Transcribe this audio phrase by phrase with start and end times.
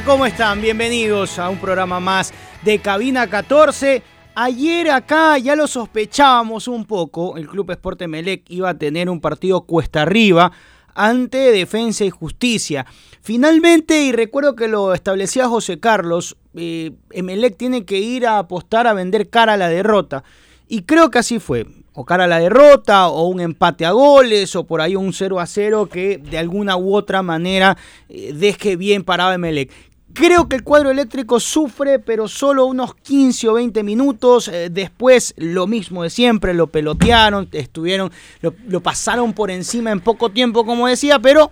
[0.00, 0.62] ¿cómo están?
[0.62, 2.32] Bienvenidos a un programa más
[2.62, 4.02] de Cabina 14.
[4.34, 9.20] Ayer acá ya lo sospechábamos un poco, el Club Esporte Melec iba a tener un
[9.20, 10.50] partido cuesta arriba
[10.94, 12.86] ante Defensa y Justicia.
[13.20, 18.86] Finalmente, y recuerdo que lo establecía José Carlos, eh, Emelec tiene que ir a apostar
[18.86, 20.24] a vender cara a la derrota.
[20.68, 21.66] Y creo que así fue.
[21.94, 25.40] O cara a la derrota, o un empate a goles, o por ahí un 0
[25.40, 27.76] a 0 que de alguna u otra manera
[28.08, 29.70] eh, deje bien parado Emelec.
[30.14, 34.48] Creo que el cuadro eléctrico sufre, pero solo unos 15 o 20 minutos.
[34.48, 38.10] eh, después, lo mismo de siempre, lo pelotearon, estuvieron,
[38.40, 41.50] lo, pasaron por encima en poco tiempo, como decía, pero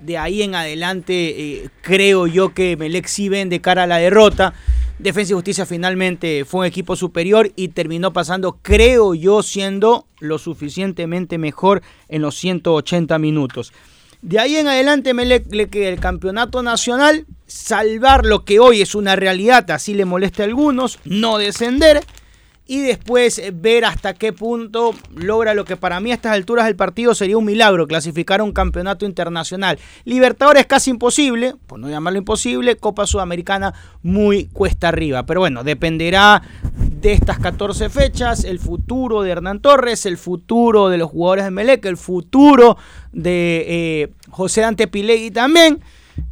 [0.00, 4.54] de ahí en adelante eh, creo yo que Melec sí vende cara a la derrota.
[4.98, 10.38] Defensa y Justicia finalmente fue un equipo superior y terminó pasando, creo yo, siendo lo
[10.38, 13.72] suficientemente mejor en los 180 minutos.
[14.22, 18.96] De ahí en adelante Melec le queda el campeonato nacional, salvar lo que hoy es
[18.96, 22.02] una realidad, así le moleste a algunos, no descender
[22.68, 26.66] y después eh, ver hasta qué punto logra lo que para mí a estas alturas
[26.66, 29.78] del partido sería un milagro, clasificar a un campeonato internacional.
[30.04, 36.42] Libertadores casi imposible, por no llamarlo imposible, Copa Sudamericana muy cuesta arriba, pero bueno, dependerá
[37.00, 41.50] de estas 14 fechas, el futuro de Hernán Torres, el futuro de los jugadores de
[41.50, 42.76] Melec, el futuro
[43.12, 45.80] de eh, José Dante Pilegui también.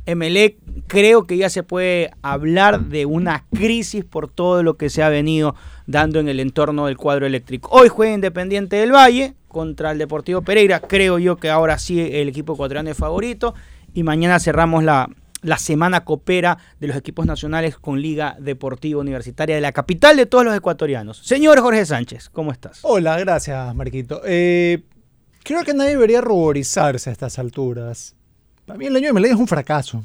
[0.07, 5.03] Emelec creo que ya se puede hablar de una crisis por todo lo que se
[5.03, 5.55] ha venido
[5.87, 7.69] dando en el entorno del cuadro eléctrico.
[7.73, 10.81] Hoy juega Independiente del Valle contra el Deportivo Pereira.
[10.81, 13.55] Creo yo que ahora sí el equipo ecuatoriano es favorito.
[13.95, 15.09] Y mañana cerramos la,
[15.43, 20.27] la semana copera de los equipos nacionales con Liga Deportiva Universitaria de la capital de
[20.27, 21.19] todos los ecuatorianos.
[21.19, 22.81] Señor Jorge Sánchez, ¿cómo estás?
[22.83, 24.21] Hola, gracias, Marquito.
[24.27, 24.83] Eh,
[25.43, 28.17] creo que nadie debería ruborizarse a estas alturas.
[28.67, 30.05] Para mí el año de Melec es un fracaso.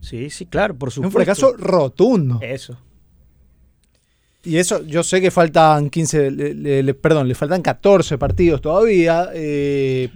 [0.00, 1.18] Sí, sí, claro, por Es supuesto.
[1.18, 2.38] un fracaso rotundo.
[2.42, 2.76] Eso.
[4.42, 8.62] Y eso, yo sé que faltan 15, le- le- le- perdón, le faltan 14 partidos
[8.62, 9.28] todavía.
[9.34, 10.10] eh,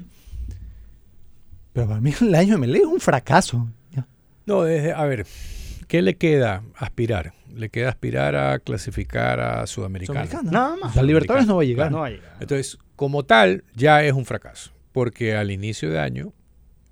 [1.73, 3.69] pero para mí el año de Melec es un fracaso.
[4.47, 5.27] No, desde, a ver,
[5.89, 7.33] ¿qué le queda aspirar?
[7.55, 10.27] Le queda aspirar a clasificar a Sudamericana.
[10.27, 10.51] Sudamericana.
[10.51, 10.97] Nada más.
[10.97, 11.91] La Libertadores no va a llegar.
[11.91, 12.37] No va a llegar.
[12.41, 16.33] Entonces, como tal, ya es un fracaso, porque al inicio de año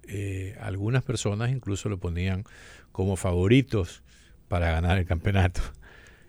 [0.08, 2.44] eh, algunas personas incluso lo ponían
[2.92, 4.02] como favoritos
[4.48, 5.60] para ganar el campeonato.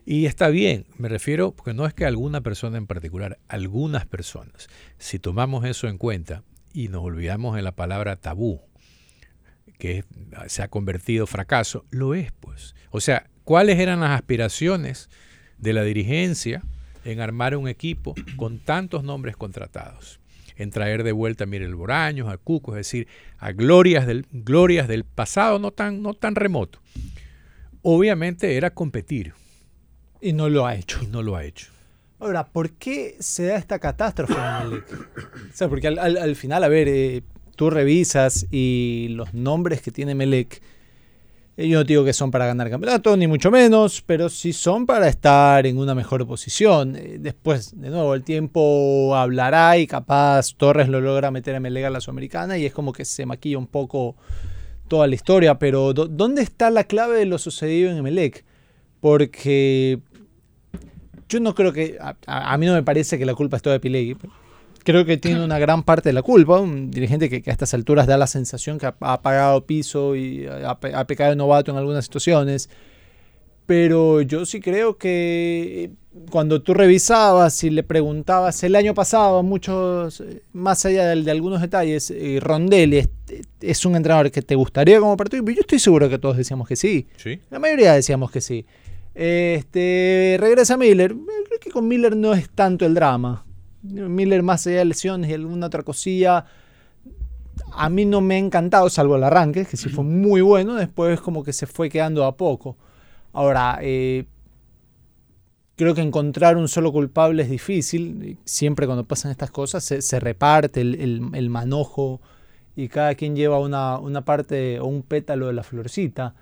[0.06, 4.68] Y está bien, me refiero, porque no es que alguna persona en particular, algunas personas,
[4.98, 6.44] si tomamos eso en cuenta
[6.74, 8.60] y nos olvidamos de la palabra tabú,
[9.80, 10.04] que
[10.48, 12.75] se ha convertido fracaso, lo es pues.
[12.90, 15.10] O sea, ¿cuáles eran las aspiraciones
[15.58, 16.64] de la dirigencia
[17.06, 20.20] en armar un equipo con tantos nombres contratados,
[20.57, 23.07] en traer de vuelta a Mirel Boraños, a Cuco, es decir,
[23.38, 26.79] a glorias del, glorias del pasado no tan, no tan remoto.
[27.81, 29.33] Obviamente era competir
[30.21, 31.00] Y no lo ha hecho.
[31.03, 31.67] y no lo ha hecho.
[32.19, 34.91] Ahora, ¿por qué se da esta catástrofe en Emelec?
[34.94, 37.21] O sea, porque al, al- al final, a ver, eh,
[37.55, 40.61] tú revisas y los nombres que tiene Melec,
[41.57, 45.07] yo no digo que son para ganar campeonato, ni mucho menos, pero sí son para
[45.07, 46.95] estar en una mejor posición.
[46.95, 51.85] Eh, después, de nuevo, el tiempo hablará y capaz Torres lo logra meter a Melec
[51.85, 54.15] a la Sudamericana y es como que se maquilla un poco
[54.88, 58.44] toda la historia, pero ¿dó- ¿dónde está la clave de lo sucedido en Emelec?
[59.00, 60.00] Porque
[61.29, 61.97] yo no creo que.
[62.25, 64.15] A mí no me parece que la culpa es toda de Pilegui.
[64.83, 66.59] Creo que tiene una gran parte de la culpa.
[66.59, 70.15] Un dirigente que, que a estas alturas da la sensación que ha, ha pagado piso
[70.15, 72.69] y ha, pe- ha pecado de novato en algunas situaciones.
[73.65, 75.91] Pero yo sí creo que
[76.30, 81.62] cuando tú revisabas y le preguntabas el año pasado, muchos, eh, más allá de, algunos
[81.62, 83.09] detalles, eh, Rondelli es,
[83.62, 85.45] es un entrenador que te gustaría como partido.
[85.50, 87.07] Yo estoy seguro que todos decíamos que sí.
[87.15, 87.39] ¿Sí?
[87.50, 88.65] La mayoría decíamos que sí.
[89.15, 91.12] Este, regresa Miller.
[91.13, 93.45] Eh, Creo que con Miller no es tanto el drama.
[93.83, 96.45] Miller más allá de lesiones y alguna otra cosilla.
[97.74, 100.75] A mí no me ha encantado, salvo el arranque, que sí fue muy bueno.
[100.75, 102.77] Después como que se fue quedando a poco.
[103.33, 104.25] Ahora, eh,
[105.75, 108.38] creo que encontrar un solo culpable es difícil.
[108.45, 112.21] Siempre cuando pasan estas cosas se, se reparte el, el- el manojo
[112.75, 116.36] y cada quien lleva una, una parte o un pétalo de la florcita.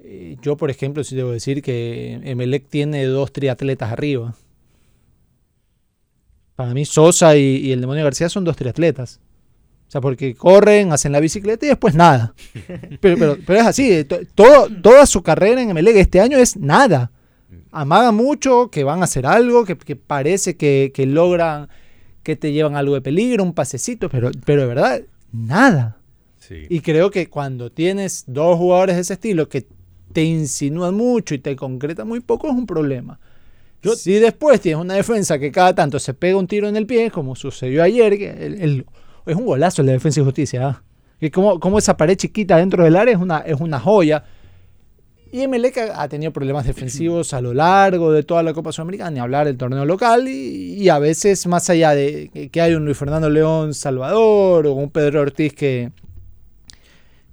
[0.00, 4.34] Eh, Yo, por ejemplo, sí debo decir que Emelec tiene dos triatletas arriba.
[6.58, 9.20] Para mí, Sosa y, y el demonio García son dos triatletas.
[9.86, 12.34] O sea, porque corren, hacen la bicicleta y después nada.
[13.00, 13.92] Pero, pero, pero es así.
[13.92, 17.12] eh, todo, toda su carrera en Emelec este año es nada.
[17.70, 21.68] Amaga mucho, que van a hacer algo, que, que parece que, que logran,
[22.24, 25.98] que te llevan algo de peligro, un pasecito, pero, pero de verdad, nada.
[26.40, 26.66] Sí.
[26.68, 29.64] Y creo que cuando tienes dos jugadores de ese estilo que
[30.12, 33.20] te insinúan mucho y te concretan muy poco, es un problema.
[33.96, 37.10] Si después tienes una defensa que cada tanto se pega un tiro en el pie,
[37.10, 38.84] como sucedió ayer, que
[39.26, 40.66] es un golazo de Defensa y Justicia.
[40.66, 40.82] ¿ah?
[41.20, 44.24] Que como, como esa pared chiquita dentro del área es una, es una joya.
[45.30, 49.20] Y Emelec ha tenido problemas defensivos a lo largo de toda la Copa Sudamericana, ni
[49.20, 52.96] hablar del torneo local, y, y a veces más allá de que hay un Luis
[52.96, 55.92] Fernando León Salvador o un Pedro Ortiz que,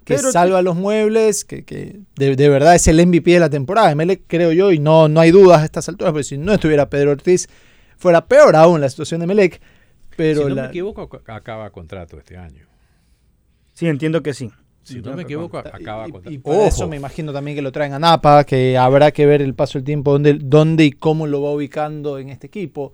[0.06, 3.92] que salva los muebles, que, que de, de verdad es el MVP de la temporada.
[3.92, 6.90] Emelec creo yo, y no, no hay dudas a estas alturas, porque si no estuviera
[6.90, 7.48] Pedro Ortiz,
[7.98, 9.60] fuera peor aún la situación de Emelec.
[10.16, 12.66] Pero si no la- me equivoco, ac- acaba contrato este año.
[13.74, 14.50] Sí, entiendo que sí.
[14.84, 16.32] Si no me equivoco, Y- acaba contrato.
[16.32, 19.42] y por eso me imagino también que lo traen a Napa, que habrá que ver
[19.42, 22.94] el paso del tiempo, dónde, dónde y cómo lo va ubicando en este equipo.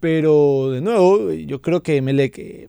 [0.00, 2.68] Pero de nuevo, yo creo que Melec eh,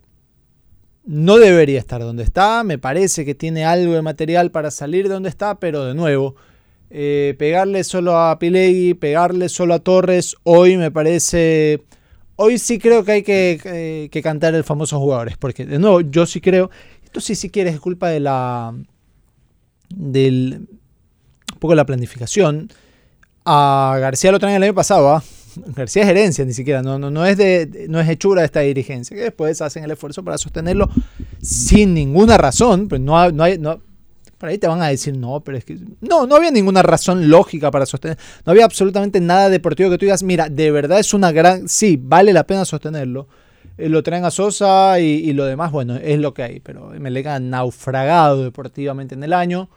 [1.05, 2.63] no debería estar donde está.
[2.63, 6.35] Me parece que tiene algo de material para salir de donde está, pero de nuevo,
[6.89, 11.83] eh, pegarle solo a Pilegui, pegarle solo a Torres, hoy me parece.
[12.35, 13.61] Hoy sí creo que hay que,
[14.11, 16.69] eh, cantar el famoso jugadores, porque de nuevo, yo sí creo.
[17.03, 18.73] Esto sí, si quieres, es culpa de la.
[19.89, 20.67] del.
[21.53, 22.69] un poco de la planificación.
[23.45, 25.23] A García lo traen el año pasado, ¿ah?
[25.77, 29.15] Es herencia, ni siquiera, no, no, no, es de, no es hechura de esta dirigencia,
[29.15, 30.89] que después hacen el esfuerzo para sostenerlo
[31.41, 33.81] sin ninguna razón, pues no, no hay, no,
[34.37, 37.29] por ahí te van a decir, no, pero es que, no, no había ninguna razón
[37.29, 41.13] lógica para sostener, no había absolutamente nada deportivo que tú digas, mira, de verdad es
[41.13, 43.27] una gran, sí, vale la pena sostenerlo,
[43.77, 46.91] Eh, lo traen a Sosa y, y lo demás, bueno, es lo que hay, pero
[46.97, 49.67] Melec ha naufragado deportivamente en el año.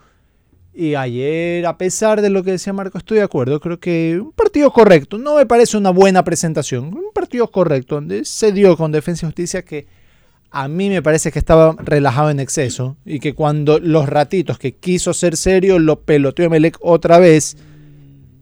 [0.75, 3.59] Y ayer, a pesar de lo que decía Marco, estoy de acuerdo.
[3.59, 5.19] Creo que un partido correcto.
[5.19, 6.85] No me parece una buena presentación.
[6.95, 9.87] Un partido correcto, donde se dio con Defensa y Justicia que
[10.51, 12.97] a mí me parece que estaba relajado en exceso.
[13.05, 17.57] Y que cuando los ratitos que quiso ser serio, lo peloteó Melec otra vez.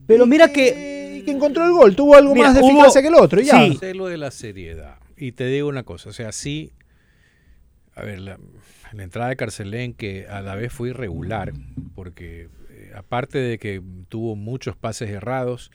[0.06, 1.16] Pero Y mira que.
[1.20, 1.96] y que encontró el gol.
[1.96, 3.40] Tuvo algo Mira, más de hubo- eficacia que el otro.
[3.40, 3.64] y ya.
[3.66, 3.76] Sí.
[3.80, 4.96] Sé lo de la seriedad.
[5.16, 6.70] Y te digo una cosa, o sea, sí,
[7.94, 8.38] a ver, la,
[8.92, 11.52] la entrada de Carcelén, que a la vez fue irregular,
[11.94, 15.70] porque eh, aparte de que tuvo muchos pases errados,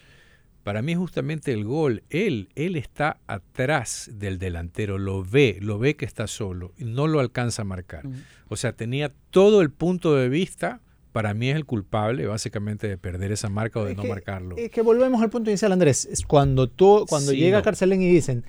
[0.63, 5.95] para mí justamente el gol, él, él está atrás del delantero, lo ve, lo ve
[5.95, 8.03] que está solo, y no lo alcanza a marcar.
[8.47, 10.79] O sea, tenía todo el punto de vista,
[11.11, 14.09] para mí es el culpable básicamente de perder esa marca o de Es no que-
[14.09, 14.55] marcarlo.
[14.57, 16.05] Es que volvemos al punto inicial, Andrés.
[16.05, 17.63] Es cuando tú, cuando Sí, llega no.
[17.63, 18.45] Carcelén y dicen,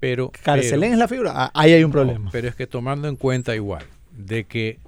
[0.00, 2.30] Pero, Carcelén pero- es la figura, ah, ahí hay un No, problema.
[2.30, 3.84] pero es que tomando en cuenta igual
[4.18, 4.78] de que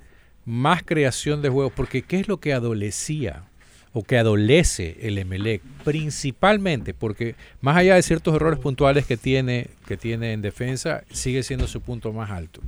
[0.45, 3.45] más creación de juegos, porque ¿qué es lo que adolecía
[3.93, 9.69] o que adolece el Emelec, principalmente porque más allá de ciertos errores puntuales que tiene,
[9.87, 12.61] que tiene en defensa, sigue siendo su punto más alto.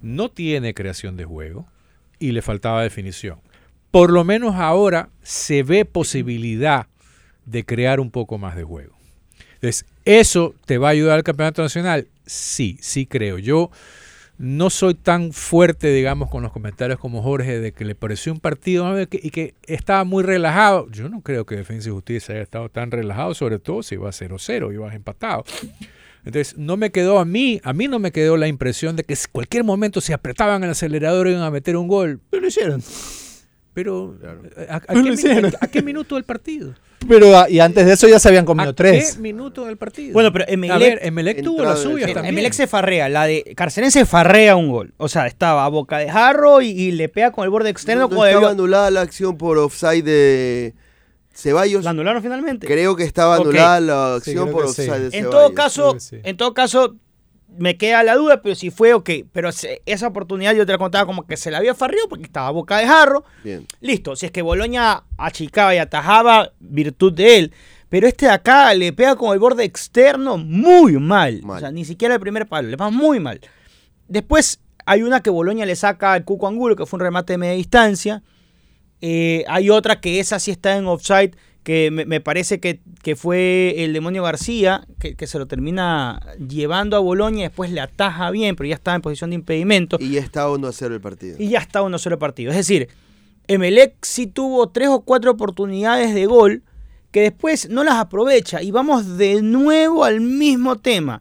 [0.00, 1.66] No tiene creación de juego
[2.18, 3.40] y le faltaba definición.
[3.90, 6.86] Por lo menos ahora se ve posibilidad
[7.44, 8.96] de crear un poco más de juego.
[9.54, 12.06] Entonces, ¿eso te va a ayudar al campeonato nacional?
[12.26, 13.38] Sí, sí creo.
[13.38, 13.70] Yo
[14.38, 18.38] no soy tan fuerte, digamos, con los comentarios como Jorge de que le pareció un
[18.38, 20.88] partido a y que estaba muy relajado.
[20.90, 24.08] Yo no creo que Defensa y Justicia haya estado tan relajado, sobre todo si iba
[24.08, 25.44] 0-0, ibas empatado.
[26.24, 29.14] Entonces, no me quedó a mí, a mí no me quedó la impresión de que
[29.14, 32.20] en cualquier momento se apretaban el acelerador y iban a meter un gol.
[32.30, 32.82] Pero lo hicieron.
[33.78, 34.16] Pero,
[34.68, 35.04] ¿a, a- a No
[35.70, 36.74] qué, a minuto del partido?
[37.06, 39.14] Pero, ah, y antes de eso ya se habían comido ¿A tres.
[39.14, 40.12] qué minuto del partido?
[40.14, 42.14] Bueno, pero a Emelec- ver, Emelec tuvo en el suyas segundo.
[42.14, 42.34] también.
[42.34, 44.94] Emelec se farrea, la de Carcerense farrea un gol.
[44.96, 48.02] O sea, estaba a boca de jarro y, y le pega con el borde externo.
[48.02, 50.74] No, no como estaba debió- anulada la acción por offside de
[51.32, 51.84] Ceballos.
[51.84, 52.66] ¿La anularon finalmente?
[52.66, 54.82] Creo que estaba anulada la acción por sí.
[54.82, 55.30] offside de en Ceballos.
[55.30, 56.16] todo caso, sí.
[56.24, 56.96] en todo caso,
[57.56, 59.10] me queda la duda, pero si fue ok.
[59.32, 62.24] Pero se- esa oportunidad yo te la contaba como que se la había farreado porque
[62.24, 63.24] estaba boca de jarro.
[63.42, 63.66] Bien.
[63.80, 67.52] Listo, si es que Boloña achicaba y atajaba, virtud de él.
[67.88, 71.40] Pero este de acá le pega con el borde externo muy mal.
[71.42, 71.56] Mal.
[71.56, 73.40] O sea, ni siquiera el primer palo, le pega muy mal.
[74.08, 77.38] Después hay una que Boloña le saca al Cuco Angulo, que fue un remate de
[77.38, 78.22] media distancia.
[79.00, 81.36] Eh, hay otra que esa sí está en offside,
[81.68, 86.18] que me, me parece que, que fue el demonio García, que, que se lo termina
[86.38, 89.98] llevando a Boloña y después le ataja bien, pero ya estaba en posición de impedimento
[90.00, 91.36] Y ya estaba 1 a 0 el partido.
[91.38, 92.52] y ya está uno solo partido.
[92.52, 92.88] Es decir,
[93.48, 96.62] Emelec sí tuvo tres o cuatro oportunidades de gol
[97.10, 98.62] que después no las aprovecha.
[98.62, 101.20] Y vamos de nuevo al mismo tema.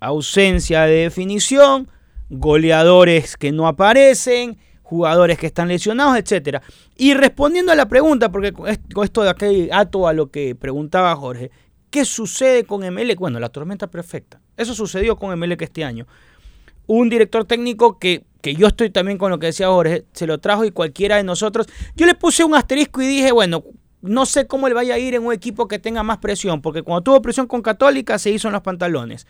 [0.00, 1.88] Ausencia de definición,
[2.28, 6.62] goleadores que no aparecen, jugadores que están lesionados, etcétera.
[6.96, 10.30] Y respondiendo a la pregunta, porque con est- con esto de aquí ato a lo
[10.30, 11.50] que preguntaba Jorge,
[11.90, 13.18] ¿qué sucede con Emelec?
[13.18, 14.40] Bueno, la tormenta perfecta.
[14.56, 16.06] Eso sucedió con Emelec este año
[16.86, 20.38] un director técnico que, que yo estoy también con lo que decía Jorge, se lo
[20.38, 21.66] trajo y cualquiera de nosotros.
[21.96, 23.62] Yo le puse un asterisco y dije, bueno,
[24.00, 26.80] no sé cómo le vaya a ir en un equipo que tenga más presión, porque
[26.82, 29.26] cuando tuvo presión con Católica se hizo en los pantalones.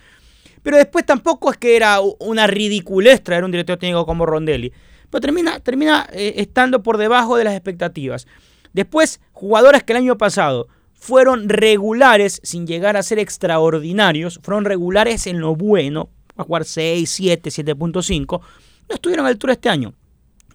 [0.62, 4.73] Pero después tampoco es que era una ridiculez traer un director técnico como Rondelli.
[5.11, 8.27] Pero termina, termina eh, estando por debajo de las expectativas.
[8.73, 15.27] Después, jugadores que el año pasado fueron regulares sin llegar a ser extraordinarios, fueron regulares
[15.27, 18.41] en lo bueno, a jugar 6, 7, 7.5,
[18.88, 19.95] no estuvieron a altura este año.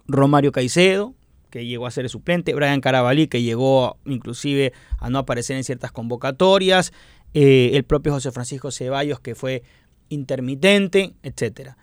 [0.06, 1.14] Romario Caicedo,
[1.50, 5.64] que llegó a ser el suplente, Brian Carabalí, que llegó inclusive a no aparecer en
[5.64, 6.92] ciertas convocatorias,
[7.32, 9.62] eh, el propio José Francisco Ceballos, que fue
[10.08, 11.76] intermitente, etcétera.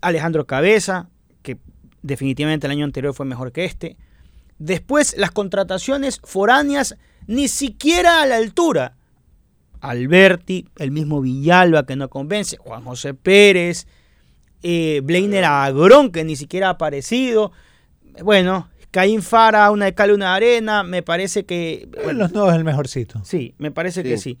[0.00, 1.08] Alejandro Cabeza,
[1.42, 1.58] que
[2.02, 3.96] definitivamente el año anterior fue mejor que este.
[4.58, 8.94] Después, las contrataciones foráneas, ni siquiera a la altura.
[9.80, 13.86] Alberti, el mismo Villalba que no convence, Juan José Pérez,
[14.62, 17.52] eh, Blainer Agrón que ni siquiera ha aparecido.
[18.24, 21.88] Bueno, Caín Fara, una de cal, una de arena, me parece que...
[22.02, 23.20] Bueno, los nuevos es el mejorcito.
[23.24, 24.38] sí, me parece que sí.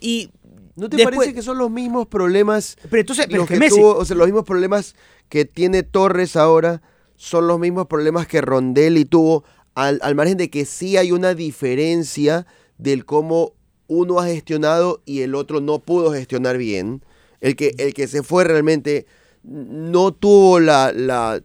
[0.00, 0.30] Y
[0.76, 3.60] ¿No te después- parece que son los mismos problemas Pero entonces, pero los es que
[3.60, 4.94] que Messi- tuvo, o sea, los mismos problemas
[5.30, 6.82] que tiene Torres ahora
[7.16, 9.44] son los mismos problemas que Rondelli tuvo,
[9.74, 12.46] al, al margen de que sí hay una diferencia
[12.76, 13.54] del cómo
[13.86, 17.02] uno ha gestionado y el otro no pudo gestionar bien.
[17.40, 19.06] El que, el que se fue realmente
[19.42, 21.42] no tuvo la, la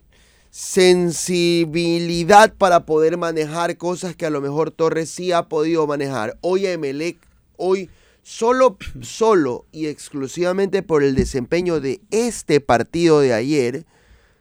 [0.52, 6.38] sensibilidad para poder manejar cosas que a lo mejor Torres sí ha podido manejar.
[6.42, 7.18] Hoy Emelec,
[7.58, 7.90] hoy
[8.30, 13.86] solo, solo y exclusivamente por el desempeño de este partido de ayer,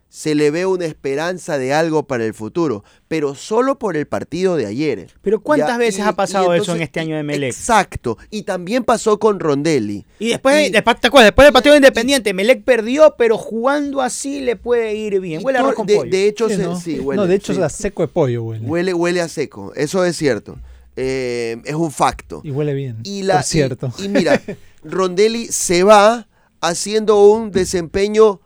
[0.09, 4.57] se le ve una esperanza de algo para el futuro, pero solo por el partido
[4.57, 5.11] de ayer.
[5.21, 7.53] Pero ¿cuántas veces y- ha pasado eso en este año de Melec?
[7.53, 10.07] Exacto, y también pasó con Rondelli.
[10.21, 11.27] Y después, Y- después, ¿te acuerdas?
[11.29, 15.45] Después del partido de Independiente, Melec perdió, pero jugando así le puede ir bien.
[15.45, 16.11] Huele a arroz con de, pollo.
[16.11, 16.81] de hecho, Sí, se- ¿no?
[16.81, 17.61] sí, huele, no, de hecho, sí.
[17.61, 18.65] a seco de pollo huele.
[18.67, 20.57] huele, huele a seco, eso es cierto.
[20.97, 22.41] Eh, es un facto.
[22.45, 22.99] Y huele bien.
[23.05, 23.93] Y la, por cierto.
[23.99, 24.41] Y, y mira,
[24.85, 26.29] Rondelli se va
[26.61, 28.41] haciendo un desempeño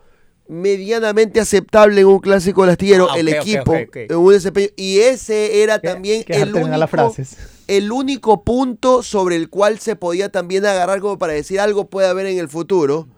[0.49, 5.63] medianamente aceptable en un clásico del astillero, Ah, el equipo, en un desempeño, y ese
[5.63, 7.37] era también el las único, frases.
[7.67, 12.09] el único punto sobre el cual se podía también agarrar como para decir algo puede
[12.09, 13.09] haber en el futuro,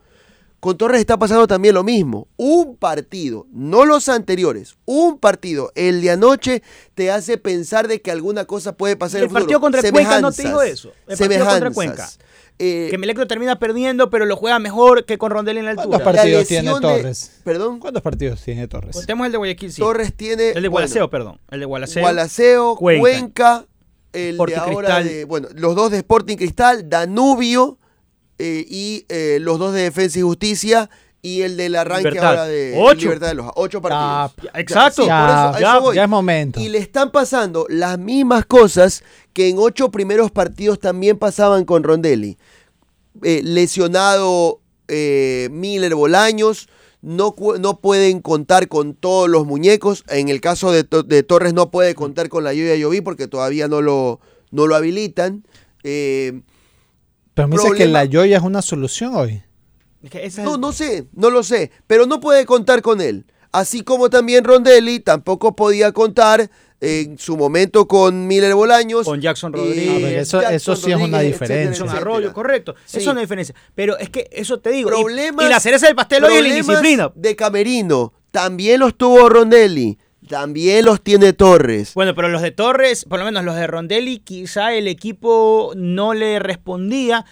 [0.60, 2.28] con Torres está pasando también lo mismo.
[2.36, 6.62] Un partido, no los anteriores, un partido, el de anoche,
[6.94, 9.40] te hace pensar de que alguna cosa puede pasar en El el futuro.
[9.44, 10.88] partido contra Cuenca no te digo Semejanzas, eso.
[11.08, 11.74] El partido contra semejanzas.
[11.74, 12.08] Cuenca.
[12.62, 15.74] Eh, Que Melec lo termina perdiendo, pero lo juega mejor que con Rondelli en la
[15.76, 16.12] ¿Cuántos altura.
[16.12, 17.30] la partidos tiene de- Torres?
[17.42, 18.94] Perdón, ¿Cuántos partidos tiene Torres?
[18.94, 19.80] Contemos el de Guayaquil, sí.
[19.80, 20.48] Torres tiene.
[20.48, 21.40] el de bueno, Gualaceo, perdón.
[21.50, 22.02] El de Gualaceo.
[22.02, 23.00] Gualaceo, Cuenca.
[23.00, 23.66] Cuenca,
[24.12, 25.04] el Sporting de ahora Cristal.
[25.08, 27.78] de, bueno, los dos de Sporting Cristal, Danubio
[28.40, 30.88] eh, y eh, los dos de Defensa y Justicia
[31.22, 32.28] y el del arranque Libertad.
[32.30, 33.00] ahora de Ocho.
[33.02, 34.34] Libertad de los ocho partidos.
[34.54, 35.06] Ya, exacto.
[35.06, 35.96] Ya, eso, ya- eso voy.
[35.96, 36.58] ya es momento.
[36.60, 39.04] Y le están pasando las mismas cosas
[39.34, 42.38] que en ocho primeros partidos también pasaban con Rondelli.
[43.22, 46.68] Eh, lesionado eh, Miller Bolaños,
[47.02, 50.04] no, no pueden contar con todos los muñecos.
[50.08, 53.68] En el caso de, de Torres no puede contar con la lluvia Lloví porque todavía
[53.68, 54.20] no lo,
[54.50, 55.44] no lo habilitan.
[55.82, 56.40] Eh,
[57.40, 59.42] Pero me dices que la Joya es una solución hoy.
[60.02, 62.80] Es que ese es no, el- no sé, no lo sé, pero no puede contar
[62.82, 63.26] con él.
[63.52, 69.04] Así como también Rondelli tampoco podía contar en su momento con Miller Bolaños.
[69.04, 70.22] Con Jackson Rodríguez.
[70.22, 71.64] Eso- eso sí es una diferencia.
[71.84, 72.74] Jackson Arroyo, correcto.
[72.86, 72.98] Sí.
[72.98, 73.54] Eso es una diferencia.
[73.74, 74.88] Pero es que eso te digo.
[74.90, 77.12] y- Problemas, y, la cereza del pastel hoy es la indisciplina.
[77.14, 78.12] de Camerino.
[78.30, 79.98] También los tuvo Rondelli.
[80.30, 81.92] También los tiene Torres.
[81.94, 86.14] Bueno, pero los de Torres, por lo menos los de Rondelli, quizá el equipo no
[86.14, 87.26] le respondía,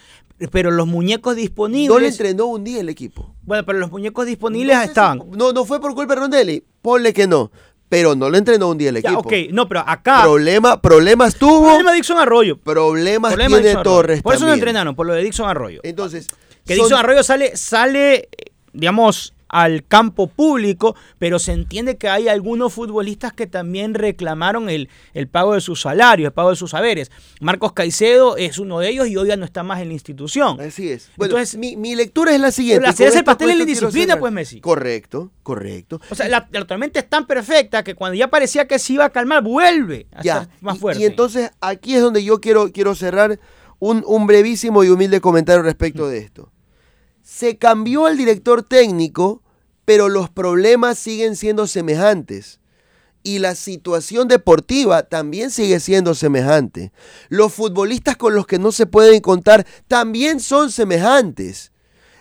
[0.51, 1.89] pero los muñecos disponibles.
[1.89, 3.33] No le entrenó un día el equipo.
[3.43, 5.21] bueno, pero los muñecos disponibles No sé si- estaban.
[5.35, 6.63] no, no fue por culpa de Rondelli.
[6.81, 7.51] Ponle que no.
[7.87, 9.19] Pero no le entrenó un día el Ya, equipo.
[9.21, 10.21] ok, no, pero acá.
[10.21, 11.65] Problema, problemas tuvo.
[11.69, 12.57] Problema Dixon Arroyo.
[12.57, 13.95] Problemas Problema tiene Dixon Arroyo.
[13.97, 14.21] Torres.
[14.21, 15.79] Por eso no entrenaron, por lo de Dixon Arroyo.
[15.83, 16.27] Entonces,
[16.67, 18.29] Que son- Dixon Arroyo sale, sale,
[18.73, 24.89] digamos, al campo público, pero se entiende que hay algunos futbolistas que también reclamaron el,
[25.13, 27.11] el pago de sus salarios, el pago de sus saberes.
[27.41, 30.61] Marcos Caicedo es uno de ellos y hoy ya no está más en la institución.
[30.61, 31.09] Así es.
[31.17, 32.83] Bueno, Entonces- mi, mi lectura es la siguiente.
[32.85, 34.61] la y cereza del esto- pastel es la indisciplina, pues, Messi.
[34.61, 35.99] Correcto, correcto.
[36.09, 39.05] O sea, la, la tormenta es tan perfecta que cuando ya parecía que se iba
[39.05, 40.41] a calmar, vuelve a Ya.
[40.41, 41.01] estar más Y- fuerte.
[41.01, 43.39] Y, entonces aquí es donde yo quiero, quiero cerrar
[43.79, 46.51] un, un brevísimo y humilde comentario respecto de esto.
[47.23, 49.41] Se cambió el director técnico,
[49.85, 52.59] pero los problemas siguen siendo semejantes.
[53.21, 56.91] Y la situación deportiva también sigue siendo semejante.
[57.27, 61.71] Los futbolistas con los que no se pueden contar también son semejantes.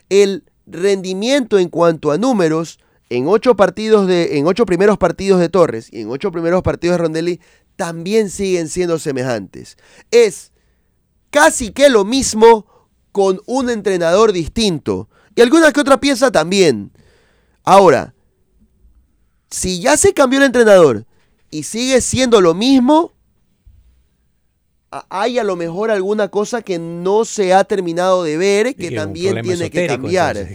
[0.08, 2.78] El rendimiento en cuanto a números
[3.10, 6.94] en ocho partidos de, en ocho primeros partidos de Torres y en ocho primeros partidos
[6.94, 7.40] de Rondelli
[7.76, 9.76] también siguen siendo semejantes.
[10.10, 10.52] Es
[11.30, 12.66] casi que lo mismo
[13.12, 15.08] con un entrenador distinto.
[15.34, 16.90] Y alguna que otra pieza también.
[17.64, 18.14] Ahora,
[19.50, 21.04] si ya se cambió el entrenador
[21.50, 23.12] y sigue siendo lo mismo,
[25.10, 29.42] hay a lo mejor alguna cosa que no se ha terminado de ver, que también
[29.42, 30.48] tiene que cambiar.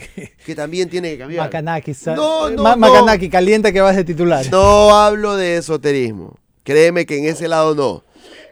[0.44, 1.44] Que también tiene que cambiar.
[1.46, 2.76] Macanaki, No, no, Ma- no.
[2.78, 4.44] Macanaki, calienta que vas de titular.
[4.50, 6.36] No hablo de esoterismo.
[6.64, 8.02] Créeme que en ese lado no.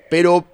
[0.08, 0.44] Pero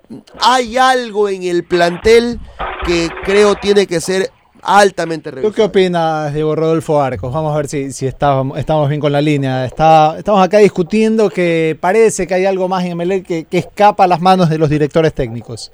[0.40, 2.40] hay algo en el plantel
[2.88, 4.30] que creo tiene que ser
[4.62, 5.68] altamente ¿Tú qué revisado.
[5.68, 7.30] opinas, Diego Rodolfo Arcos?
[7.32, 9.66] Vamos a ver si, si estábamos, estamos bien con la línea.
[9.66, 14.04] Está, estamos acá discutiendo que parece que hay algo más en MLE que, que escapa
[14.04, 15.70] a las manos de los directores técnicos.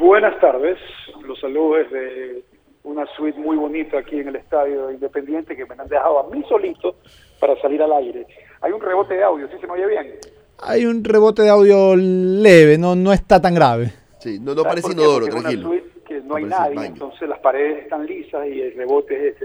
[0.00, 0.76] Buenas tardes,
[1.24, 2.42] los saludo desde
[2.82, 6.42] una suite muy bonita aquí en el Estadio Independiente que me han dejado a mí
[6.48, 6.96] solito
[7.38, 8.26] para salir al aire.
[8.62, 10.14] Hay un rebote de audio, ¿sí se me oye bien?
[10.58, 13.92] Hay un rebote de audio leve, no, no está tan grave.
[14.18, 15.68] Sí, no, no ¿Sabes parece inodoro, tranquilo.
[15.68, 15.95] Suite
[16.26, 19.36] no hay nadie, entonces las paredes están lisas y el rebote es.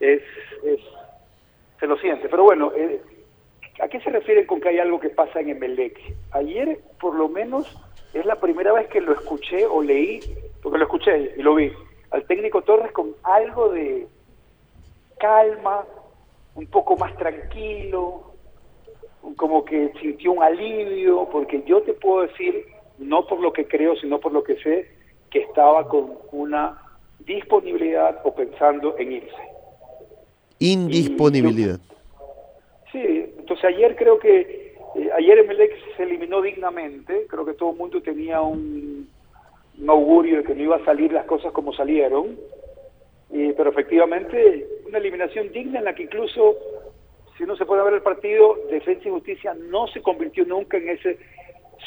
[0.00, 0.22] Es,
[0.64, 0.80] es,
[1.78, 2.28] se lo siente.
[2.28, 3.00] Pero bueno, eh,
[3.80, 5.98] ¿a qué se refieren con que hay algo que pasa en Emelec?
[6.32, 7.74] Ayer, por lo menos,
[8.12, 10.20] es la primera vez que lo escuché o leí,
[10.62, 11.72] porque lo escuché y lo vi,
[12.10, 14.06] al técnico Torres con algo de
[15.18, 15.84] calma,
[16.54, 18.34] un poco más tranquilo,
[19.36, 22.66] como que sintió un alivio, porque yo te puedo decir,
[22.98, 24.88] no por lo que creo, sino por lo que sé,
[25.34, 26.78] que estaba con una
[27.18, 29.42] disponibilidad o pensando en irse.
[30.60, 31.80] Indisponibilidad.
[32.92, 37.76] Sí, entonces ayer creo que, eh, ayer Emelec se eliminó dignamente, creo que todo el
[37.78, 39.08] mundo tenía un,
[39.80, 42.38] un augurio de que no iba a salir las cosas como salieron,
[43.30, 46.54] y- pero efectivamente una eliminación digna en la que incluso,
[47.36, 50.90] si uno se puede ver el partido, Defensa y Justicia no se convirtió nunca en
[50.90, 51.18] ese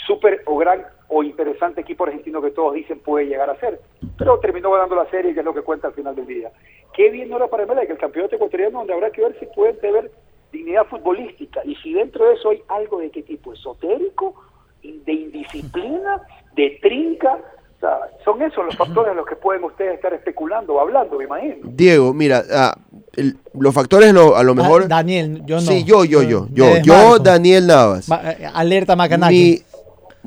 [0.06, 3.80] súper o gran o interesante equipo argentino que todos dicen puede llegar a ser,
[4.18, 6.52] pero terminó ganando la serie, que es lo que cuenta al final del día.
[6.94, 10.12] Qué bien ahora para Emelec, el campeonato ecuatoriano, donde habrá que ver si pueden tener
[10.52, 14.36] dignidad futbolística y si dentro de eso hay algo de qué tipo, esotérico,
[14.84, 16.22] de indisciplina,
[16.56, 17.38] de trinca,
[17.78, 21.18] o sea, son esos los factores en los que pueden ustedes estar especulando o hablando,
[21.18, 21.58] me imagino.
[21.64, 22.76] Diego, mira, ah,
[23.16, 24.84] el- los factores no, a lo mejor...
[24.88, 25.62] Da- Daniel, yo no.
[25.62, 27.20] Sí, yo, yo, yo, Me yo, yo.
[27.20, 28.10] Daniel Navas.
[28.10, 29.62] Ma- eh, alerta Macanaki.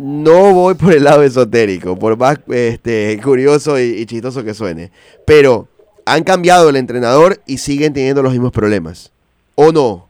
[0.01, 4.91] No voy por el lado esotérico, por más este, curioso y, y chistoso que suene.
[5.27, 5.69] Pero
[6.07, 9.13] han cambiado el entrenador y siguen teniendo los mismos problemas.
[9.57, 10.09] ¿O no?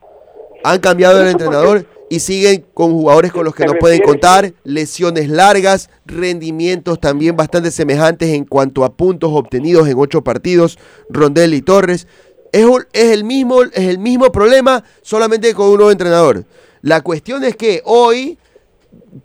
[0.63, 4.53] Han cambiado el entrenador y siguen con jugadores con los que ¿Te no pueden contar,
[4.63, 11.53] lesiones largas, rendimientos también bastante semejantes en cuanto a puntos obtenidos en ocho partidos, Rondel
[11.53, 12.07] y Torres.
[12.53, 16.45] Es, es el mismo, es el mismo problema, solamente con un nuevo entrenador.
[16.81, 18.37] La cuestión es que hoy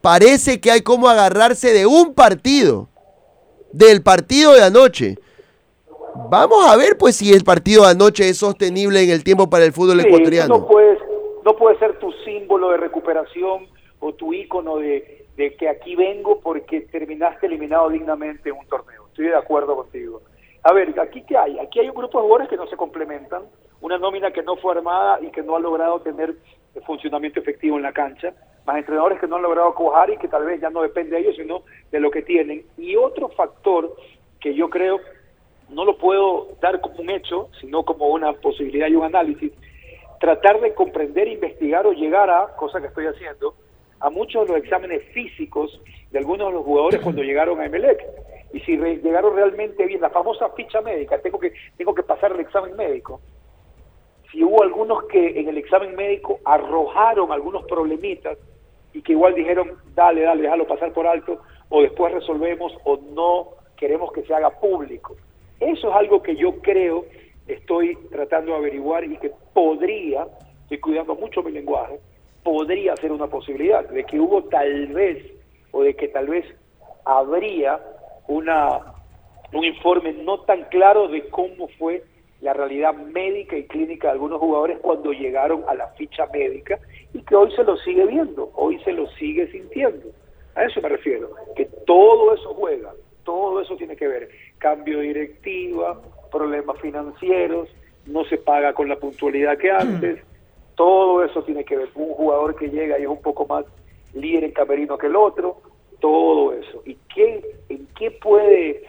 [0.00, 2.88] parece que hay como agarrarse de un partido,
[3.72, 5.16] del partido de anoche.
[6.30, 9.64] Vamos a ver pues si el partido de anoche es sostenible en el tiempo para
[9.64, 10.58] el fútbol Sí, ecuatoriano.
[10.58, 10.98] No puedes,
[11.44, 13.68] no puede ser tu símbolo de recuperación
[14.00, 19.06] o tu ícono de, de que aquí vengo porque terminaste eliminado dignamente en un torneo.
[19.08, 20.22] Estoy de acuerdo contigo.
[20.62, 21.58] A ver, ¿aquí qué hay?
[21.58, 23.42] Aquí hay un grupo de jugadores que no se complementan,
[23.80, 26.34] una nómina que no fue armada y que no ha logrado tener
[26.84, 28.34] funcionamiento efectivo en la cancha,
[28.66, 31.22] más entrenadores que no han logrado cojar y que tal vez ya no depende de
[31.22, 32.64] ellos, sino de lo que tienen.
[32.76, 33.96] Y otro factor
[34.40, 35.00] que yo creo
[35.68, 39.52] no lo puedo dar como un hecho, sino como una posibilidad y un análisis,
[40.20, 43.54] tratar de comprender, investigar o llegar a, cosa que estoy haciendo,
[44.00, 48.04] a muchos de los exámenes físicos de algunos de los jugadores cuando llegaron a Emelec.
[48.52, 52.40] Y si llegaron realmente bien, la famosa ficha médica, tengo que, tengo que pasar el
[52.40, 53.20] examen médico.
[54.30, 58.38] Si hubo algunos que en el examen médico arrojaron algunos problemitas
[58.92, 63.48] y que igual dijeron, dale, dale, déjalo pasar por alto, o después resolvemos, o no
[63.76, 65.16] queremos que se haga público.
[65.60, 67.04] Eso es algo que yo creo,
[67.46, 70.26] estoy tratando de averiguar y que podría,
[70.62, 72.00] estoy cuidando mucho mi lenguaje,
[72.42, 75.24] podría ser una posibilidad de que hubo tal vez,
[75.72, 76.44] o de que tal vez
[77.04, 77.80] habría
[78.28, 78.80] una,
[79.52, 82.02] un informe no tan claro de cómo fue
[82.40, 86.78] la realidad médica y clínica de algunos jugadores cuando llegaron a la ficha médica
[87.12, 90.10] y que hoy se lo sigue viendo, hoy se lo sigue sintiendo.
[90.54, 92.92] A eso me refiero, que todo eso juega,
[93.24, 94.28] todo eso tiene que ver.
[94.58, 97.68] Cambio de directiva, problemas financieros,
[98.06, 100.20] no se paga con la puntualidad que antes,
[100.74, 101.88] todo eso tiene que ver.
[101.94, 103.64] Un jugador que llega y es un poco más
[104.14, 105.60] líder en camerino que el otro,
[106.00, 106.82] todo eso.
[106.84, 108.82] ¿Y qué, en qué puede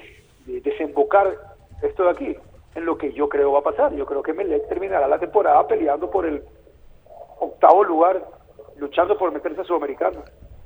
[0.47, 1.33] eh, desembocar
[1.81, 2.35] esto de aquí?
[2.77, 3.93] En lo que yo creo va a pasar.
[3.95, 6.43] Yo creo que Melec terminará la temporada peleando por el
[7.39, 8.23] octavo lugar,
[8.77, 10.19] luchando por meterse a Sudamericano.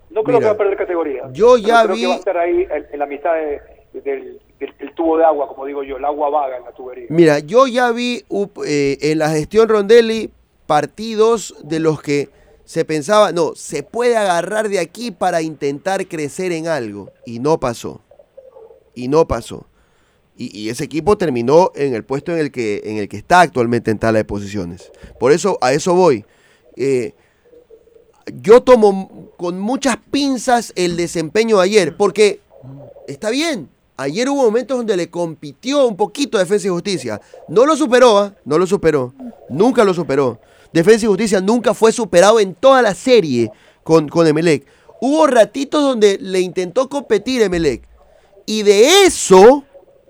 [0.09, 1.23] No creo Mira, que va a perder categoría.
[1.31, 3.61] yo ya creo vi- que va a estar ahí en, en la mitad de-
[3.93, 7.05] del, del- del tubo de agua, como digo yo, el agua vaga en la tubería.
[7.09, 8.25] Mira, yo ya vi
[8.67, 10.29] eh, en la gestión Rondelli
[10.67, 12.27] partidos de los que
[12.65, 17.09] se pensaba, no, se puede agarrar de aquí para intentar crecer en algo.
[17.25, 18.01] Y no pasó.
[18.93, 19.65] Y no pasó.
[20.37, 23.91] Y, ese equipo terminó en el puesto en el que, en el que está actualmente
[23.91, 24.91] en tabla de posiciones.
[25.19, 26.25] Por eso, a eso voy.
[26.77, 27.13] Eh,
[28.41, 32.39] yo tomo con muchas pinzas el desempeño de ayer, porque
[33.07, 33.69] está bien.
[33.97, 37.21] Ayer hubo momentos donde le compitió un poquito Defensa y Justicia.
[37.47, 38.33] No lo superó, ¿ah?
[38.45, 39.13] no lo superó.
[39.49, 40.39] Nunca lo superó.
[40.73, 43.51] Defensa y Justicia nunca fue superado en toda la serie
[43.83, 44.65] con, con Emelec.
[45.01, 47.83] Hubo ratitos donde le intentó competir Emelec.
[48.45, 49.63] Y de eso,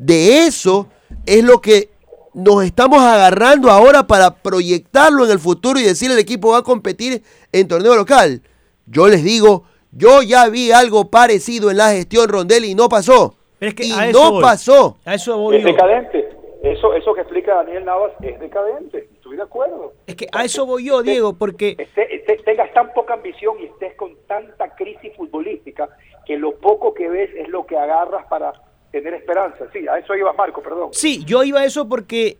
[0.06, 0.88] de eso,
[1.26, 1.90] es lo que
[2.34, 6.64] nos estamos agarrando ahora para proyectarlo en el futuro y decir el equipo va a
[6.64, 8.42] competir en torneo local.
[8.88, 13.36] Yo les digo, yo ya vi algo parecido en la gestión Rondelli y no pasó.
[13.60, 14.42] Pero es que y a eso no voy.
[14.42, 14.98] pasó.
[15.06, 16.30] A eso voy Es decadente.
[16.64, 19.10] Eso, eso que explica Daniel Navas es decadente.
[19.14, 19.94] Estoy de acuerdo.
[20.08, 23.66] Es que a eso voy yo, Diego, porque Esté- esté- tengas tan poca ambición y
[23.66, 25.90] estés con tanta crisis futbolística
[26.26, 28.54] que lo poco que ves es lo que agarras para
[28.92, 29.66] tener esperanza.
[29.74, 30.90] Sí, a eso iba Marco, perdón.
[30.92, 32.38] Sí, yo iba a eso porque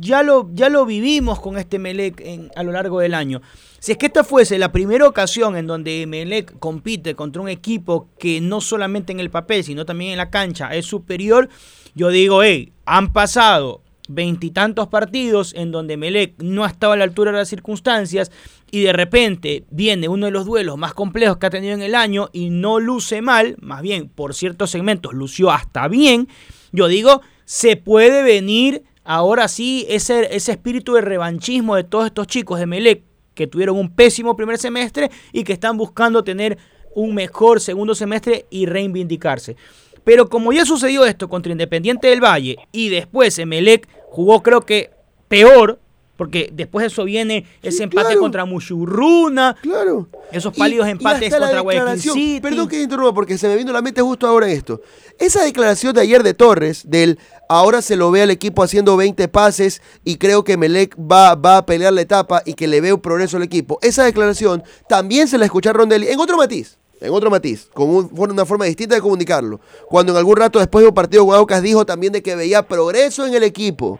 [0.00, 3.42] ya lo, ya lo vivimos con este Melec en- a lo largo del año.
[3.78, 8.08] Si es que esta fuese la primera ocasión en donde Melec compite contra un equipo
[8.18, 11.48] que no solamente en el papel, sino también en la cancha es superior,
[11.94, 17.04] yo digo, hey, han pasado veintitantos partidos en donde Melec no ha estado a la
[17.04, 18.30] altura de las circunstancias
[18.70, 21.94] y de repente viene uno de los duelos más complejos que ha tenido en el
[21.94, 26.28] año y no luce mal, más bien por ciertos segmentos lució hasta bien,
[26.72, 32.26] yo digo, se puede venir ahora sí ese, ese espíritu de revanchismo de todos estos
[32.26, 36.58] chicos de Melec que tuvieron un pésimo primer semestre y que están buscando tener
[36.94, 39.56] un mejor segundo semestre y reivindicarse.
[40.04, 44.90] Pero como ya sucedió esto contra Independiente del Valle y después Emelec jugó creo que
[45.28, 45.78] peor
[46.16, 48.20] Porque después de eso viene ese empate claro.
[48.20, 50.08] contra Mushurruna, Claro.
[50.30, 52.40] esos pálidos Y- empates contra Guayaquil City.
[52.40, 54.80] Perdón que interrumpa porque se me vino a la mente justo ahora esto.
[55.18, 59.26] Esa declaración de ayer de Torres, del ahora se lo ve al equipo haciendo 20
[59.26, 62.92] pases y creo que Melec va, va a pelear la etapa y que le ve
[62.92, 63.80] un progreso al equipo.
[63.82, 66.78] Esa declaración también se la escuché a Rondelli en otro matiz.
[67.04, 69.60] En otro matiz, con un- una forma distinta de comunicarlo.
[69.88, 72.62] Cuando en algún rato después de un partido con Aucas dijo también de que veía
[72.62, 73.98] progreso en el equipo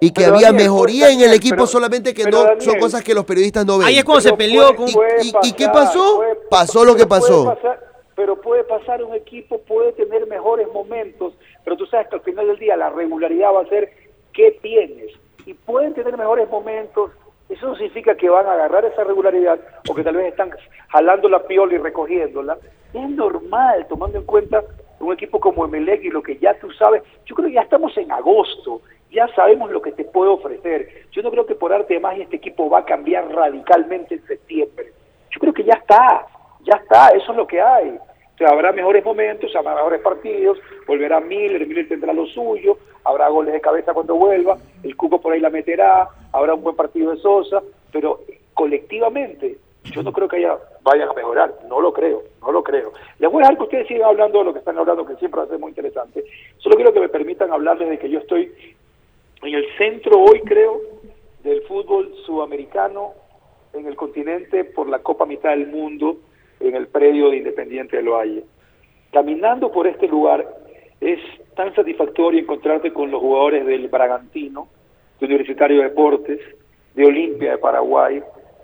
[0.00, 2.60] y que Pero había Daniel, mejoría pues, en el equipo, pero- solamente que no Daniel,
[2.62, 3.88] son cosas que los periodistas no ven.
[3.88, 4.92] Ahí es cuando se Pero peleó puede- con...
[4.92, 6.16] puede ¿Y- y qué pasar, pasó?
[6.16, 7.44] puede- Pasó lo que puede pasó.
[7.44, 7.80] pasar-
[8.16, 12.46] pero puede pasar un equipo, puede tener mejores momentos, pero tú sabes que al final
[12.46, 13.90] del día la regularidad va a ser
[14.32, 15.10] qué tienes.
[15.46, 17.10] Y pueden tener mejores momentos,
[17.48, 20.50] eso no significa que van a agarrar esa regularidad o que tal vez están
[20.88, 22.56] jalando la piola y recogiéndola.
[22.92, 24.62] Es normal, tomando en cuenta
[25.00, 27.02] un equipo como Emelec y lo que ya tú sabes.
[27.26, 28.80] Yo creo que ya estamos en agosto,
[29.10, 31.06] ya sabemos lo que te puede ofrecer.
[31.12, 34.26] Yo no creo que por arte de magia este equipo va a cambiar radicalmente en
[34.26, 34.92] septiembre.
[35.30, 36.26] Yo creo que ya está,
[36.62, 37.90] ya está, eso es lo que hay.
[37.90, 43.28] O sea, habrá mejores momentos, habrá mejores partidos, volverá Miller, Miller tendrá lo suyo, habrá
[43.28, 47.10] goles de cabeza cuando vuelva, el Cuco por ahí la meterá, habrá un buen partido
[47.10, 47.62] de Sosa,
[47.92, 48.20] pero
[48.54, 52.92] colectivamente yo no creo que haya, vayan a mejorar, no lo creo, no lo creo.
[53.18, 55.46] Les voy a dejar que ustedes sigan hablando de lo que están hablando, que siempre
[55.46, 56.24] ser muy interesante.
[56.58, 58.52] Solo quiero que me permitan hablarles de que yo estoy
[59.42, 60.80] en el centro hoy, creo,
[61.42, 63.12] del fútbol sudamericano
[63.74, 66.16] en el continente por la Copa Mitad del Mundo
[66.60, 68.44] en el predio de Independiente del Valle.
[69.12, 70.46] Caminando por este lugar
[71.00, 71.20] es
[71.54, 74.68] tan satisfactorio encontrarte con los jugadores del Bragantino,
[75.20, 76.40] de Universitario de Deportes,
[76.94, 78.22] de Olimpia de Paraguay,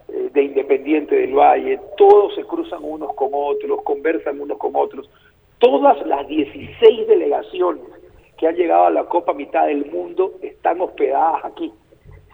[0.08, 5.08] eh, de Independiente del Valle, todos se cruzan unos con otros, conversan unos con otros.
[5.58, 7.84] Todas las 16 delegaciones
[8.38, 11.72] que han llegado a la Copa Mitad del Mundo están hospedadas aquí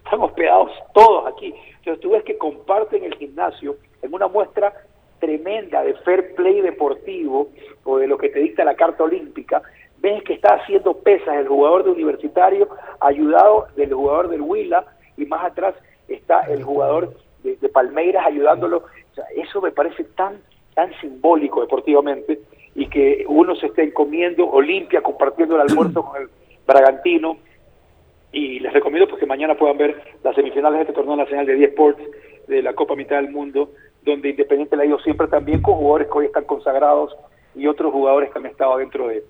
[0.07, 1.53] están hospedados todos aquí.
[1.79, 4.73] Entonces tú ves que comparten el gimnasio en una muestra
[5.19, 7.49] tremenda de fair play deportivo
[7.85, 9.62] o de lo que te dicta la Carta Olímpica.
[10.07, 12.69] Ves que está haciendo pesas el jugador de Universitario,
[13.01, 14.85] ayudado del jugador del Huila,
[15.16, 15.75] y más atrás
[16.07, 18.85] está el jugador de, Palmeiras ayudándolo.
[18.85, 20.40] O sea, eso me parece tan,
[20.75, 22.38] tan simbólico deportivamente
[22.77, 26.29] y que uno se esté comiendo Olimpia compartiendo el almuerzo con el
[26.64, 27.38] Bragantino,
[28.31, 31.55] y les recomiendo pues que mañana puedan ver las semifinales de este torneo nacional de
[31.55, 32.03] 10 Sports
[32.47, 33.71] de la Copa Mitad del Mundo,
[34.03, 37.12] donde Independiente le ha ido siempre también con jugadores que hoy están consagrados
[37.57, 39.25] y otros jugadores que han estado dentro de,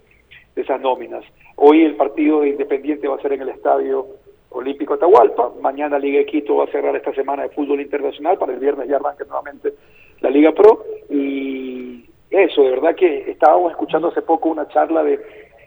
[0.57, 1.23] de esas nóminas.
[1.57, 4.07] Hoy el partido de Independiente va a ser en el Estadio
[4.51, 8.55] Olímpico Atahualpa, mañana Liga de Quito va a cerrar esta semana de fútbol internacional, para
[8.55, 9.75] el viernes ya arranca nuevamente
[10.21, 10.83] la Liga Pro.
[11.11, 15.21] Y eso, de verdad que estábamos escuchando hace poco una charla de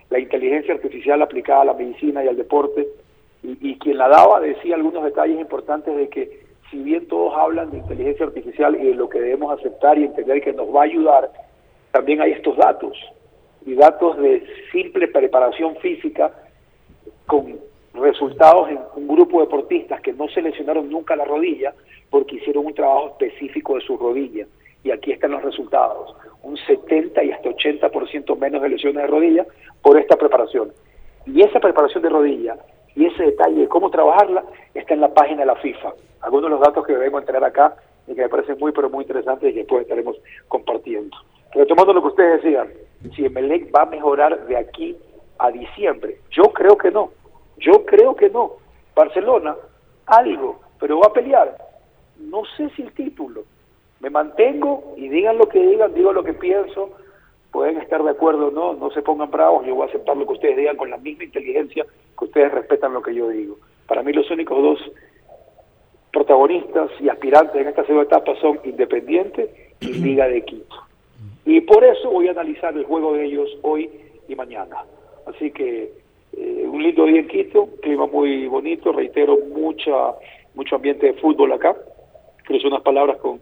[0.10, 2.88] la inteligencia artificial aplicada a la medicina y al deporte.
[3.44, 7.70] Y, y quien la daba decía algunos detalles importantes de que si bien todos hablan
[7.70, 10.86] de inteligencia artificial y de lo que debemos aceptar y entender que nos va a
[10.86, 11.32] ayudar,
[11.92, 12.98] también hay estos datos
[13.66, 16.34] y datos de simple preparación física
[17.26, 17.60] con
[17.94, 21.74] resultados en un grupo de deportistas que no se lesionaron nunca la rodilla
[22.10, 24.46] porque hicieron un trabajo específico de su rodilla.
[24.84, 26.16] Y aquí están los resultados.
[26.42, 29.46] Un 70 y hasta 80% menos de lesiones de rodilla
[29.82, 30.72] por esta preparación.
[31.26, 32.58] Y esa preparación de rodilla
[32.96, 34.44] y ese detalle de cómo trabajarla
[34.74, 35.94] está en la página de la FIFA.
[36.22, 37.76] Algunos de los datos que debemos tener acá
[38.08, 40.18] y que me parecen muy, pero muy interesantes y que después estaremos
[40.48, 41.16] compartiendo.
[41.54, 42.70] Retomando lo que ustedes decían,
[43.16, 44.98] si Emelec va a mejorar de aquí
[45.38, 47.12] a diciembre, yo creo que no.
[47.58, 48.54] Yo creo que no.
[48.96, 49.56] Barcelona,
[50.06, 51.58] algo, pero va a pelear.
[52.20, 53.44] No sé si el título.
[54.00, 56.92] Me mantengo y digan lo que digan, digo lo que pienso.
[57.52, 59.66] Pueden estar de acuerdo o no, no se pongan bravos.
[59.66, 61.86] Yo voy a aceptar lo que ustedes digan con la misma inteligencia
[62.18, 63.58] que ustedes respetan lo que yo digo.
[63.88, 64.92] Para mí, los únicos dos
[66.12, 70.89] protagonistas y aspirantes en esta segunda etapa son Independiente y Liga de Quito.
[71.50, 73.90] Y por eso voy a analizar el juego de ellos hoy
[74.28, 74.86] y mañana.
[75.26, 75.92] Así que
[76.38, 80.14] eh, un lindo día en Quito, clima muy bonito, reitero, mucha
[80.54, 81.76] mucho ambiente de fútbol acá.
[82.46, 83.42] Cruzo unas palabras con,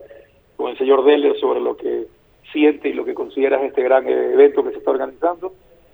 [0.55, 2.05] con el señor Deller sobre lo que
[2.53, 5.51] siente y lo que consideras este gran evento que se está organizando.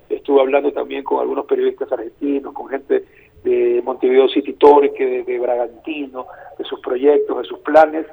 [0.08, 3.06] Estuve hablando también con algunos periodistas argentinos, con gente
[3.42, 8.06] de Montevideo City Torque, de, de Bragantino, de sus proyectos, de sus planes,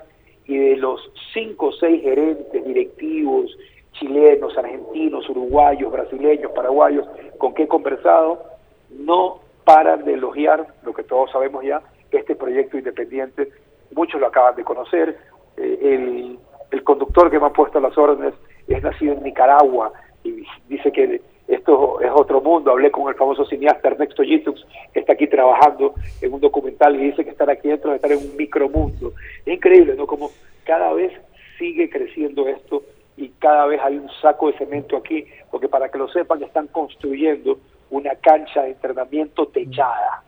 [0.48, 1.00] y de los
[1.34, 3.56] cinco o seis gerentes, directivos,
[3.94, 8.44] chilenos, argentinos, uruguayos, brasileños, paraguayos, con que he conversado,
[8.90, 13.50] no paran de elogiar, lo que todos sabemos ya, este proyecto independiente.
[13.94, 15.18] Muchos lo acaban de conocer.
[15.58, 16.38] Eh,
[16.72, 18.34] el, conductor que me ha puesto las órdenes
[18.68, 22.72] es nacido en Nicaragua y dice que esto es otro mundo.
[22.72, 27.12] Hablé con el famoso cineasta Ernesto Gitux, que está aquí trabajando en un documental y
[27.12, 29.14] dice que estar aquí dentro es en un micromundo.
[29.46, 30.08] Es increíble, ¿no?
[30.08, 30.32] Como
[30.66, 31.14] cada vez
[31.58, 32.84] sigue creciendo esto
[33.18, 36.68] y cada vez hay un saco de cemento aquí, porque para que lo sepan, están
[36.68, 40.24] construyendo una cancha de entrenamiento techada.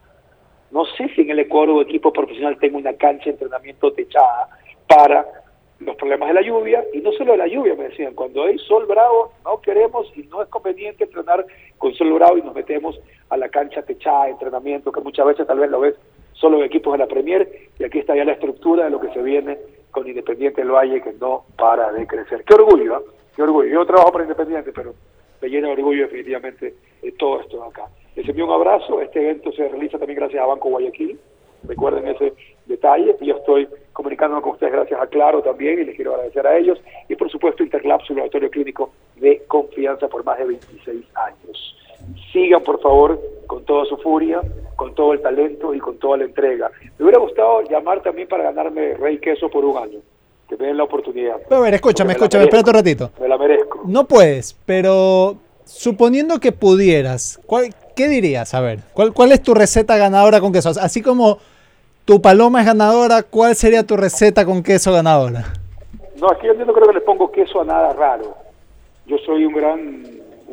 [0.72, 4.50] No sé si en el Ecuador o equipo profesional tenga una cancha de entrenamiento techada
[4.88, 5.26] para
[5.80, 8.58] los problemas de la lluvia, y no solo de la lluvia, me decían, cuando hay
[8.60, 11.46] sol bravo no queremos y no es conveniente entrenar
[11.78, 15.46] con sol bravo y nos metemos a la cancha techada de entrenamiento, que muchas veces
[15.46, 15.96] tal vez lo ves
[16.34, 19.10] solo en equipos de la Premier, y aquí está ya la estructura de lo que
[19.13, 19.58] se viene
[19.93, 22.43] con Independiente del Valle, que no para de crecer.
[22.43, 23.03] Qué orgullo, ¿eh?
[23.36, 23.69] qué orgullo.
[23.69, 24.93] Yo trabajo para Independiente, pero
[25.39, 27.86] me llena de orgullo definitivamente de todo esto acá.
[28.15, 31.19] Les envío un abrazo, este evento se realiza también gracias a Banco Guayaquil,
[31.67, 32.34] recuerden ese
[32.65, 36.58] detalle, yo estoy comunicándome con ustedes gracias a Claro también, y les quiero agradecer a
[36.58, 41.83] ellos, y por supuesto Interlab, su laboratorio clínico de confianza por más de 26 años.
[42.32, 44.42] Sigan, por favor, con toda su furia,
[44.76, 46.72] con todo el talento y con toda la entrega.
[46.98, 50.00] Me hubiera gustado llamar también para ganarme Rey Queso por un año,
[50.50, 51.38] que me den la oportunidad.
[51.48, 53.12] Pero a ver, escúchame, me escúchame, espérate un ratito.
[53.22, 53.82] Me la merezco.
[53.86, 55.36] No puedes, pero
[55.66, 58.54] suponiendo que pudieras, ¿cuál- ¿qué dirías?
[58.54, 60.70] A ver, ¿cuál, ¿cuál es tu receta ganadora con queso?
[60.82, 61.38] Así como
[62.06, 65.54] tu paloma es ganadora, ¿cuál sería tu receta con queso ganadora?
[66.20, 68.36] No, es que yo no creo que le pongo queso a nada raro.
[69.06, 70.04] Yo soy un gran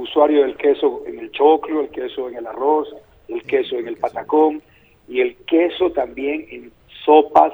[0.00, 2.88] usuario del queso en el choclo, el queso en el arroz,
[3.28, 4.62] el queso en el patacón
[5.08, 6.72] y el queso también en
[7.04, 7.52] sopas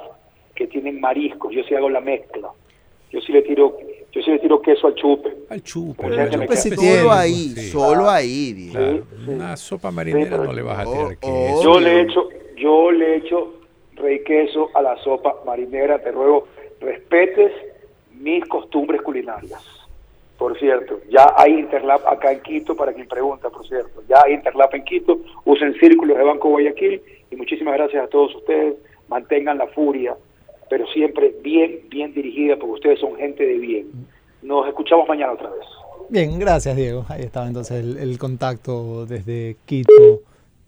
[0.55, 1.53] que tienen mariscos.
[1.55, 2.51] Yo sí hago la mezcla.
[3.11, 3.79] Yo sí le tiro,
[4.13, 5.35] yo sí le tiro queso al chupe.
[5.49, 6.03] Al chupe.
[6.03, 7.71] Pero al el chupe tiene, Solo ahí, sí.
[7.71, 8.53] solo ahí.
[8.53, 8.73] Diego.
[8.73, 9.31] Claro, sí.
[9.31, 11.21] Una sopa marinera no le vas a tirar oh.
[11.21, 11.63] queso.
[11.63, 13.55] Yo le echo, yo le echo
[13.95, 16.03] rey queso a la sopa marinera.
[16.03, 16.49] Te ruego,
[16.81, 17.53] respetes
[18.19, 19.86] mis costumbres culinarias.
[20.39, 24.03] Por cierto, ya hay Interlap acá en Quito, para quien pregunta, por cierto.
[24.09, 28.35] Ya hay Interlap en Quito, usen círculos de Banco Guayaquil y muchísimas gracias a todos
[28.35, 28.75] ustedes.
[29.09, 30.15] Mantengan la furia,
[30.69, 33.87] pero siempre bien, bien dirigida, porque ustedes son gente de bien.
[34.43, 35.65] Nos escuchamos mañana otra vez.
[36.11, 37.07] Bien, gracias Diego.
[37.09, 39.93] Ahí estaba entonces el, contacto desde Quito,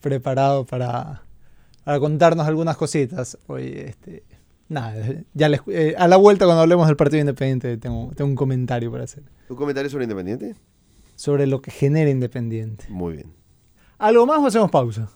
[0.00, 1.22] preparado para,
[1.84, 3.36] para contarnos algunas cositas.
[3.48, 4.22] Oye, este,
[4.68, 4.94] nada,
[5.34, 8.90] ya les- eh, a la vuelta cuando hablemos del Partido Independiente tengo, tengo un comentario
[8.90, 10.54] para hacer ¿Un comentario sobre Independiente?
[11.16, 12.84] sobre lo que genera Independiente.
[12.88, 13.32] Muy bien.
[13.98, 15.10] ¿Algo más o hacemos pausa?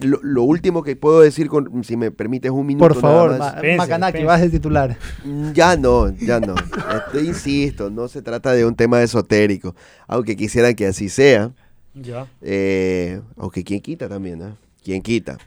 [0.00, 3.38] Lo, lo último que puedo decir, con, si me permites un minuto Por favor, nada
[3.38, 3.54] más.
[3.54, 4.26] Ma- Pense, Macanaki, pense.
[4.26, 4.98] vas de titular.
[5.24, 6.56] Mm, Ya no, ya no.
[6.56, 9.76] Este, insisto, no se trata de un tema esotérico,
[10.08, 11.52] aunque quisieran que así sea.
[11.94, 12.26] Ya.
[12.42, 14.56] Eh, aunque quien quita también, ¿ah?
[14.82, 15.38] Quien quita.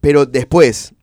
[0.00, 0.94] Pero después,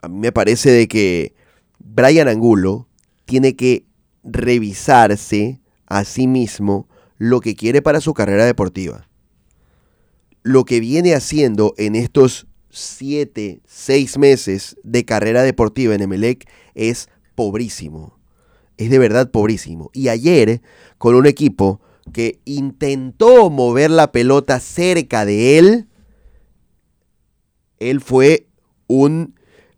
[0.00, 1.34] a mí me parece de que
[1.80, 2.86] Brian Angulo
[3.24, 3.84] tiene que
[4.24, 9.08] revisarse a sí mismo lo que quiere para su carrera deportiva.
[10.42, 17.08] Lo que viene haciendo en estos siete, seis meses de carrera deportiva en Emelec es
[17.34, 18.18] pobrísimo.
[18.76, 19.90] Es de verdad pobrísimo.
[19.92, 20.60] Y ayer,
[20.98, 21.80] con un equipo
[22.12, 25.88] que intentó mover la pelota cerca de él,
[27.78, 28.48] él fue
[28.86, 29.34] un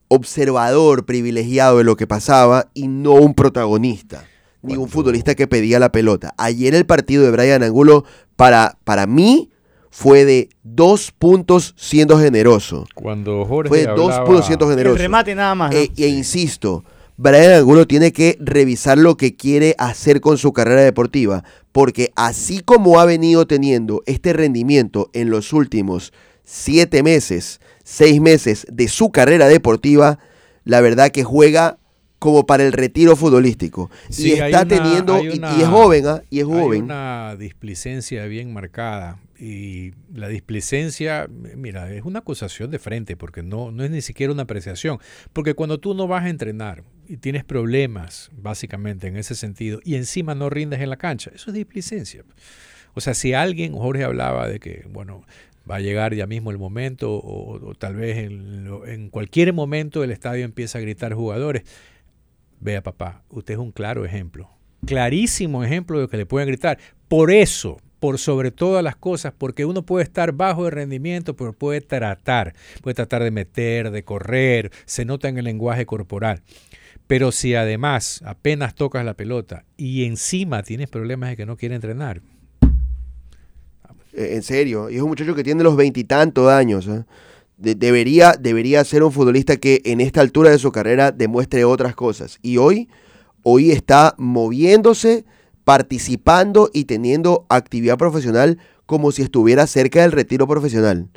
[0.08, 4.26] observador privilegiado de lo que pasaba y no un protagonista,
[4.66, 6.34] ni un Cuando- futbolista que pedía la pelota.
[6.36, 8.04] Ayer el partido de Brian Angulo,
[8.36, 9.50] para, para mí,
[9.90, 12.86] fue de dos puntos siendo generoso.
[12.94, 14.98] Cuando Jorge Fue dos hablaba- puntos siendo El generoso.
[14.98, 15.72] remate nada más.
[15.72, 15.78] ¿no?
[15.78, 16.84] Eh, e insisto,
[17.16, 22.60] Brian Angulo tiene que revisar lo que quiere hacer con su carrera deportiva, porque así
[22.60, 26.12] como ha venido teniendo este rendimiento en los últimos
[26.44, 30.18] siete meses, seis meses de su carrera deportiva,
[30.64, 31.78] la verdad que juega
[32.18, 33.90] como para el retiro futbolístico.
[34.08, 36.22] Sí, y hay está una- teniendo, hay y- es joven, ¿ah?
[36.30, 36.82] y es Hay joven.
[36.84, 43.70] una displicencia bien marcada y la displicencia, mira, es una acusación de frente porque no,
[43.70, 44.98] no es ni siquiera una apreciación.
[45.34, 49.96] Porque cuando tú no vas a entrenar y tienes problemas, básicamente en ese sentido, y
[49.96, 52.24] encima no rindes en la cancha, eso es displicencia.
[52.94, 55.22] O sea, si alguien, Jorge hablaba de que, bueno,
[55.70, 60.02] va a llegar ya mismo el momento, o, o tal vez en, en cualquier momento
[60.02, 61.64] el estadio empieza a gritar jugadores.
[62.60, 64.50] Vea, papá, usted es un claro ejemplo,
[64.84, 66.78] clarísimo ejemplo de que le pueden gritar.
[67.08, 71.52] Por eso, por sobre todas las cosas, porque uno puede estar bajo de rendimiento, pero
[71.52, 76.42] puede tratar, puede tratar de meter, de correr, se nota en el lenguaje corporal.
[77.06, 81.74] Pero si además apenas tocas la pelota y encima tienes problemas de que no quiere
[81.74, 82.20] entrenar,
[84.12, 86.88] Eh, en serio, y es un muchacho que tiene los veintitantos años.
[86.88, 87.04] ¿eh?
[87.56, 91.94] De- debería, debería ser un futbolista que en esta altura de su carrera demuestre otras
[91.94, 92.38] cosas.
[92.42, 92.88] Y hoy,
[93.42, 95.24] hoy está moviéndose,
[95.64, 101.08] participando y teniendo actividad profesional como si estuviera cerca del retiro profesional.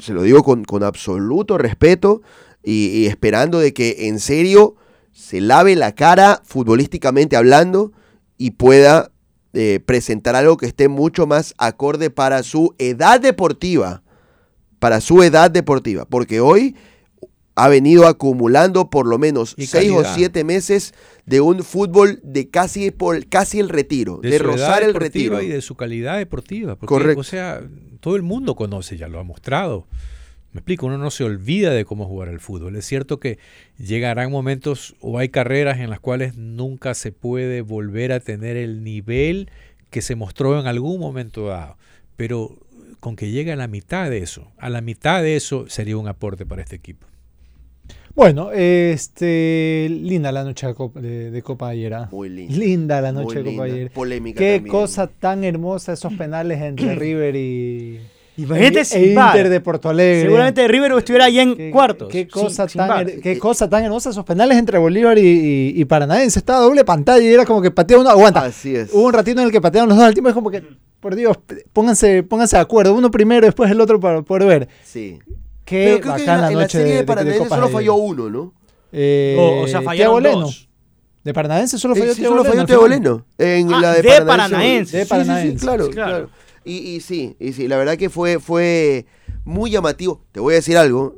[0.00, 2.22] Se lo digo con, con absoluto respeto
[2.62, 4.76] y, y esperando de que en serio
[5.10, 7.90] se lave la cara futbolísticamente hablando
[8.38, 9.10] y pueda
[9.52, 14.03] eh, presentar algo que esté mucho más acorde para su edad deportiva.
[14.84, 16.04] Para su edad deportiva.
[16.04, 16.76] Porque hoy
[17.54, 20.92] ha venido acumulando por lo menos Y seis o siete meses
[21.24, 25.40] de un fútbol de casi, por, casi el retiro, de, rozar el retiro.
[25.40, 26.76] y de su calidad deportiva.
[26.76, 27.18] Porque, Correcto.
[27.18, 27.62] O sea,
[28.00, 29.86] todo el mundo conoce, ya lo ha mostrado.
[30.52, 32.76] Me explico, uno no se olvida de cómo jugar al fútbol.
[32.76, 33.38] Es cierto que
[33.78, 38.84] llegarán momentos o hay carreras en las cuales nunca se puede volver a tener el
[38.84, 39.48] nivel
[39.88, 41.78] que se mostró en algún momento dado.
[42.16, 42.58] Pero
[43.04, 46.08] con que llegue a la mitad de eso, a la mitad de eso sería un
[46.08, 47.06] aporte para este equipo.
[48.14, 51.92] Bueno, este, linda la noche de Copa, de, de Copa ayer.
[51.92, 52.08] ¿ah?
[52.10, 52.56] Muy linda.
[52.56, 53.76] Linda la Muy noche de Copa linda.
[53.76, 53.90] ayer.
[53.90, 54.72] Polémica Qué también.
[54.72, 58.00] cosa tan hermosa esos penales entre River y,
[58.36, 59.36] Imagínate e, sin e VAR.
[59.36, 60.22] Inter de Porto Alegre.
[60.22, 62.08] Seguramente River estuviera allá en Qué- cuartos.
[62.08, 65.84] Qué cosa, sin tan, qué cosa tan hermosa esos penales entre Bolívar y, y, y
[65.84, 66.38] Paranaense.
[66.40, 68.10] Estaba doble pantalla y era como que patea uno.
[68.10, 68.40] Aguanta.
[68.44, 68.92] Así es.
[68.92, 70.28] Hubo un ratito en el que patearon los dos al tiempo.
[70.30, 70.62] Es como que,
[71.00, 71.36] por Dios,
[71.72, 72.94] pónganse, pónganse de acuerdo.
[72.94, 74.68] Uno primero, después el otro para poder ver.
[74.84, 75.18] Sí.
[75.64, 77.06] Qué Pero creo que en bacana la, en la noche serie de, de, de- de
[77.06, 78.52] Paranaense solo falló uno, ¿no?
[78.92, 80.68] Eh, O- o sea, fallaron dos.
[81.22, 83.24] De Paranaense solo falló Eh, sí, solo falló.
[83.38, 84.26] En Ah, la de, de Paranaense.
[84.26, 84.96] Paranaense.
[84.98, 85.58] De Sí, sí, Paranaense.
[85.58, 86.10] Sí, claro, Sí, claro.
[86.10, 86.28] claro.
[86.64, 89.06] Y, y sí, y sí, la verdad que fue, fue
[89.44, 90.22] muy llamativo.
[90.32, 91.16] Te voy a decir algo.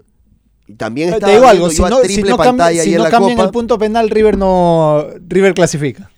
[0.66, 3.44] y También estaba Te digo algo, si no, si triple no, si la cambian Copa.
[3.46, 6.10] el punto penal, River no River clasifica.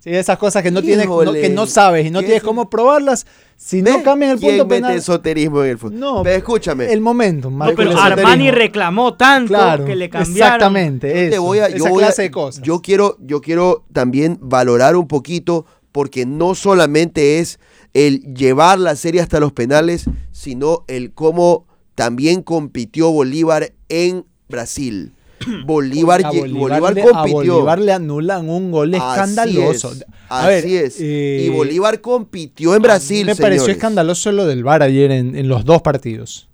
[0.00, 2.46] Sí, esas cosas que no tienes, no- que no sabes y no ¿Qué tienes es?
[2.46, 3.26] cómo probarlas,
[3.56, 4.94] si no cambian el ¿Quién punto penal.
[4.94, 5.98] esoterismo en el fútbol?
[5.98, 6.92] No, escúchame.
[6.92, 10.36] El momento, No, marca pero el Armani reclamó tanto Claro, que le cambiaron.
[10.56, 12.62] Exactamente, Yo te eso, voy a, yo esa voy a- clase de cosas.
[12.62, 17.58] Yo quiero, yo quiero también valorar un poquito, porque no solamente es
[17.94, 25.12] el llevar la serie hasta los penales, sino el cómo también compitió Bolívar en Brasil.
[25.66, 27.54] Bolívar, a Bolívar, Bolívar le, a compitió.
[27.54, 29.92] Bolívar le anulan un gol Así escandaloso.
[29.92, 30.96] es, A ver, así es.
[31.00, 33.26] eh, y Bolívar compitió en Brasil.
[33.26, 33.76] me pareció señores.
[33.76, 36.48] escandaloso lo del VAR ayer en, en los dos partidos.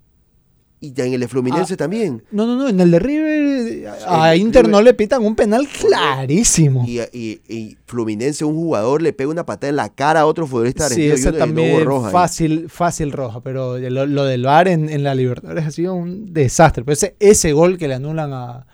[0.82, 2.22] Y ya en el de Fluminense Ah, también.
[2.30, 3.39] No, no, no, en el de River
[3.86, 6.84] a el Inter no le pitan un penal clarísimo.
[6.86, 10.46] Y, y- y Fluminense, un jugador, le pega una patada en la cara a otro
[10.46, 11.16] futbolista Sí, argentino.
[11.16, 14.88] y uno- no hubo también roja fácil, fácil roja, pero lo, lo del VAR en,
[14.88, 16.84] en la Libertadores ha sido un desastre.
[16.84, 18.66] Pero ese, ese gol que le anulan a,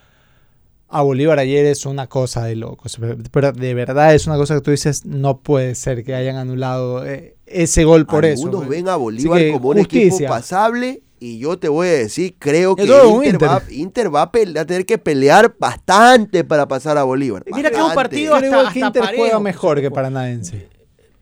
[0.88, 2.98] a Bolívar ayer es una cosa de locos.
[3.30, 7.04] Pero de verdad es una cosa que tú dices, no puede ser que hayan anulado
[7.06, 8.44] eh, ese gol por eso.
[8.44, 8.78] Algunos pues.
[8.78, 12.82] ven a Bolívar como un equipo pasable y yo te voy a decir, creo que
[12.82, 13.48] Inter, Inter.
[13.48, 14.30] Va, Inter va a,
[14.66, 17.42] tener que pelear bastante para pasar a Bolívar.
[17.46, 17.94] Mira que es un Bastante.
[18.10, 19.90] partido Pero igual que hasta Inter parejo, juega mejor que.
[19.90, 20.68] Paranaense.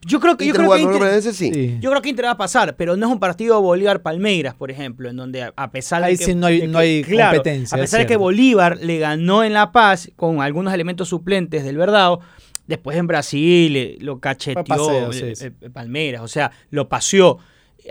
[0.06, 1.50] Yo creo que, yo Inter creo que Inter- sí.
[1.54, 1.78] Sí.
[1.80, 5.08] Yo creo que Inter va a pasar, pero no es un partido Bolívar-Palmeiras, por ejemplo,
[5.08, 7.76] en donde a- pesar de Ahí que, sí no hay- de no hay claro, competencia,
[7.76, 8.16] a es pesar de que.
[8.16, 12.20] Bolívar le ganó en La Paz con algunos elementos suplentes del Verdado,
[12.66, 15.10] después en Brasil eh, lo cacheteó
[15.72, 17.38] Palmeiras, o sea, lo paseó.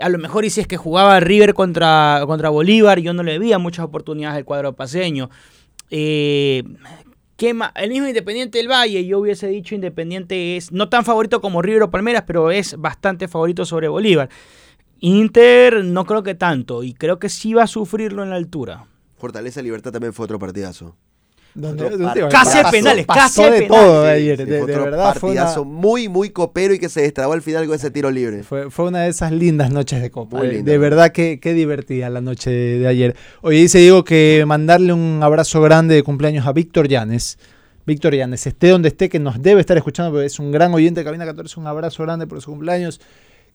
[0.00, 3.58] A lo mejor y es que jugaba River contra, contra Bolívar, yo no le veía
[3.58, 5.30] muchas oportunidades al cuadro paseño.
[5.90, 6.64] Eh,
[7.36, 11.40] ¿qué ma- El mismo Independiente del Valle, yo hubiese dicho Independiente es no tan favorito
[11.40, 14.28] como River o Palmeras, pero es bastante favorito sobre Bolívar.
[15.00, 18.86] Inter no creo que tanto, y creo que sí va a sufrirlo en la altura.
[19.16, 20.96] Fortaleza Libertad también fue otro partidazo.
[21.54, 23.84] Donde- Otro donde- Casi pasó- de penales, pasó casi de de penales.
[23.86, 24.36] todo de ayer.
[24.38, 27.02] sí, de, fue de otro verdad fue una, partidazo muy, muy copero y que se
[27.02, 28.42] destrabó al final con ese tiro libre.
[28.42, 30.38] fue, fue una de esas lindas noches de copa.
[30.38, 30.72] Muy De- linda.
[30.72, 33.16] De verdad que qué divertida la noche de, de ayer.
[33.42, 37.38] Oye, dice Diego que mandarle un abrazo grande de cumpleaños a Víctor Llanes.
[37.86, 41.00] Víctor Llanes, esté donde esté, que nos debe estar escuchando, porque es un gran oyente
[41.00, 41.60] de Cabina 14.
[41.60, 42.98] Un abrazo grande por su cumpleaños.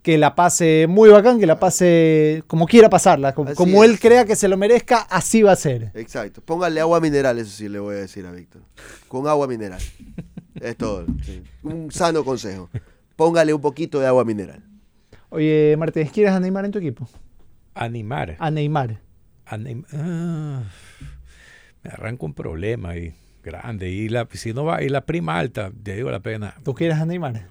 [0.02, 3.36] Que la pase muy bacán, que la pase como quiera pasarla.
[3.36, 5.92] Como, como él crea que se lo merezca, así va a ser.
[5.94, 6.42] Exacto.
[6.42, 8.62] Póngale agua mineral, eso sí le voy a decir a Víctor.
[9.10, 9.82] Con agua mineral.
[10.62, 11.06] es todo.
[11.24, 11.44] sí.
[11.64, 12.70] Un sano consejo.
[13.18, 14.64] Póngale un poquito de agua mineral.
[15.30, 17.08] Oye, Martínez, ¿quieres a Neymar en tu equipo?
[17.76, 18.38] Animar.
[18.40, 19.02] A Neymar.
[19.48, 20.64] Anim- ah,
[21.84, 23.90] me arranco un problema ahí, grande.
[23.90, 26.56] Y la, si no va, y la prima alta, te digo la pena.
[26.64, 27.48] ¿Tú quieres a Neymar?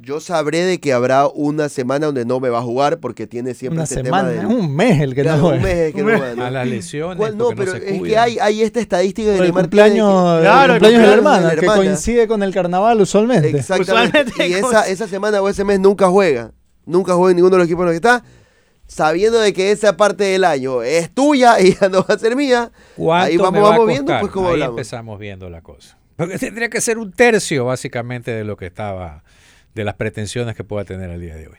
[0.00, 3.52] Yo sabré de que habrá una semana donde no me va a jugar porque tiene
[3.54, 5.64] siempre Una ese semana, tema de un mes el que Claro, no un juega.
[5.66, 6.44] mes que no juega, ¿no?
[6.44, 7.36] A las lesiones, ¿Cuál?
[7.36, 10.74] No, pero se es que hay, hay esta estadística de el que- cumpleaños, el Claro,
[10.74, 13.50] el cumpleaños de la hermana, de la que coincide con el carnaval usualmente.
[13.50, 13.92] Exactamente.
[14.20, 16.52] Usualmente Y esa, esa semana o ese mes nunca juega.
[16.86, 18.22] Nunca juega en ninguno de los equipos en los que está.
[18.86, 22.36] Sabiendo de que esa parte del año es tuya y ya no va a ser
[22.36, 22.70] mía.
[22.96, 24.74] ¿Cuánto Ahí vamos, va vamos viendo, pues cómo Ahí hablamos.
[24.78, 25.98] empezamos viendo la cosa.
[26.16, 29.22] Porque tendría que ser un tercio, básicamente, de lo que estaba
[29.78, 31.56] de las pretensiones que pueda tener al día de hoy.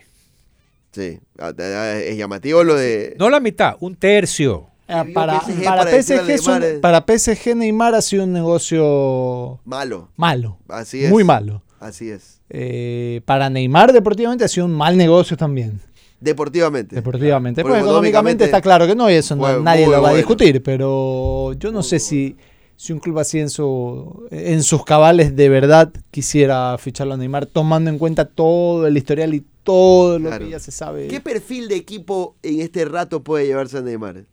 [0.91, 3.15] Sí, ah, ah, es llamativo lo de...
[3.19, 4.67] No la mitad, un tercio.
[4.87, 6.79] Ah, para, PSG para PSG es un- Neymar, eh.
[6.79, 10.57] para PSG Neymar ha sido un negocio Malo, malo.
[10.67, 11.11] así es.
[11.11, 11.61] Muy malo.
[11.79, 12.41] Así es.
[12.49, 15.79] Eh, para Neymar deportivamente ha sido un mal negocio también.
[16.19, 16.95] Deportivamente.
[16.95, 17.61] Deportivamente.
[17.61, 20.13] Porque Pues económicamente económicamente está claro que no, y eso no- nadie lo va a
[20.15, 22.35] discutir, pero yo no sé si,
[22.81, 27.45] si un club así en, su, en sus cabales de verdad quisiera ficharlo a Neymar,
[27.45, 30.45] tomando en cuenta todo el historial y todo lo Claro.
[30.45, 31.09] que ya se sabe.
[31.09, 34.23] ¿Qué perfil de equipo en este rato puede llevarse a Neymar?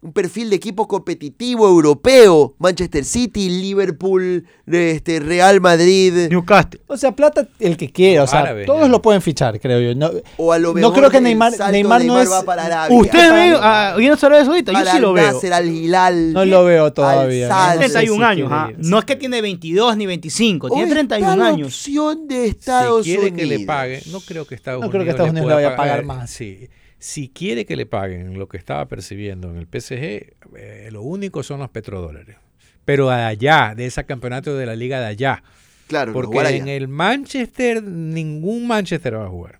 [0.00, 2.54] Un perfil de equipo competitivo europeo.
[2.60, 6.28] Manchester City, Liverpool, este, Real Madrid.
[6.30, 6.80] Newcastle.
[6.86, 8.88] O sea, plata el que quiera, o sea, Árabes, todos ya.
[8.88, 9.96] lo pueden fichar, creo yo.
[9.98, 12.96] No, O a lo No mejor creo que Neymar- Neymar no es- va para Arabia.
[12.96, 14.72] ¿Usted ve a Guinness Arabia Saudita?
[14.72, 15.32] Yo sí lo veo.
[15.32, 16.32] Nasser, al Hilal.
[16.32, 17.48] no lo veo todavía.
[17.48, 18.70] No sé 31 si años, ah.
[18.76, 21.66] No es que tiene 22 ni 25, O tiene está 31 la años.
[21.68, 23.38] opción de Estados si quiere Unidos.
[23.50, 25.54] que le pague, no creo que Estados No Unidos creo que Estados le Unidos le
[25.56, 26.30] pueda vaya a pagar pagar- más.
[26.30, 26.68] sí.
[26.98, 31.42] Si quiere que le paguen lo que estaba percibiendo en el PSG, eh, lo único
[31.42, 32.36] son los petrodólares.
[32.84, 35.42] Pero allá, de ese campeonato de la liga de allá.
[35.86, 36.50] Claro, Porque allá.
[36.56, 39.58] en el Manchester, ningún Manchester va a jugar.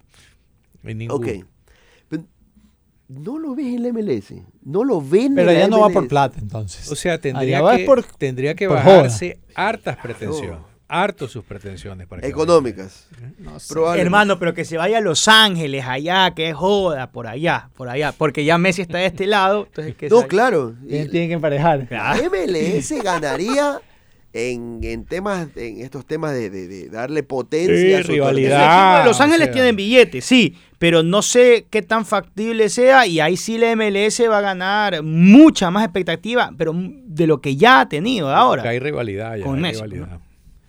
[0.82, 1.20] En ninguno.
[1.26, 1.44] Ok.
[2.08, 2.24] Pero
[3.08, 4.34] No lo ves en la MLS.
[4.64, 6.90] No lo ven Pero en la ya no va por plata, entonces.
[6.90, 10.60] O sea, Allá tendría que, por- tendría que bajarse hartas pretensiones.
[10.88, 12.06] Hartos sus pretensiones.
[12.06, 13.06] Para Económicas.
[13.38, 13.72] No sé.
[13.74, 14.02] Probablemente.
[14.06, 17.88] Hermano, pero que se vaya a Los Ángeles, allá, que es joda, por allá, por
[17.90, 18.12] allá.
[18.16, 19.66] Porque ya Messi está de este lado.
[19.66, 20.74] Entonces, que No, claro.
[20.88, 21.86] Tienen, tienen que emparejar.
[21.90, 23.80] La MLS ganaría
[24.32, 29.04] en, en temas, en estos temas de, de- de darle potencia Sí, a su rivalidad.
[29.04, 29.52] Los o Ángeles sea.
[29.54, 34.20] tienen billetes, sí, pero no sé qué tan factible sea y ahí sí la MLS
[34.30, 38.62] va a ganar mucha más expectativa, pero de lo que ya ha tenido ahora.
[38.62, 39.44] Porque hay rivalidad ya.
[39.44, 40.20] Con hay Messi, rivalidad.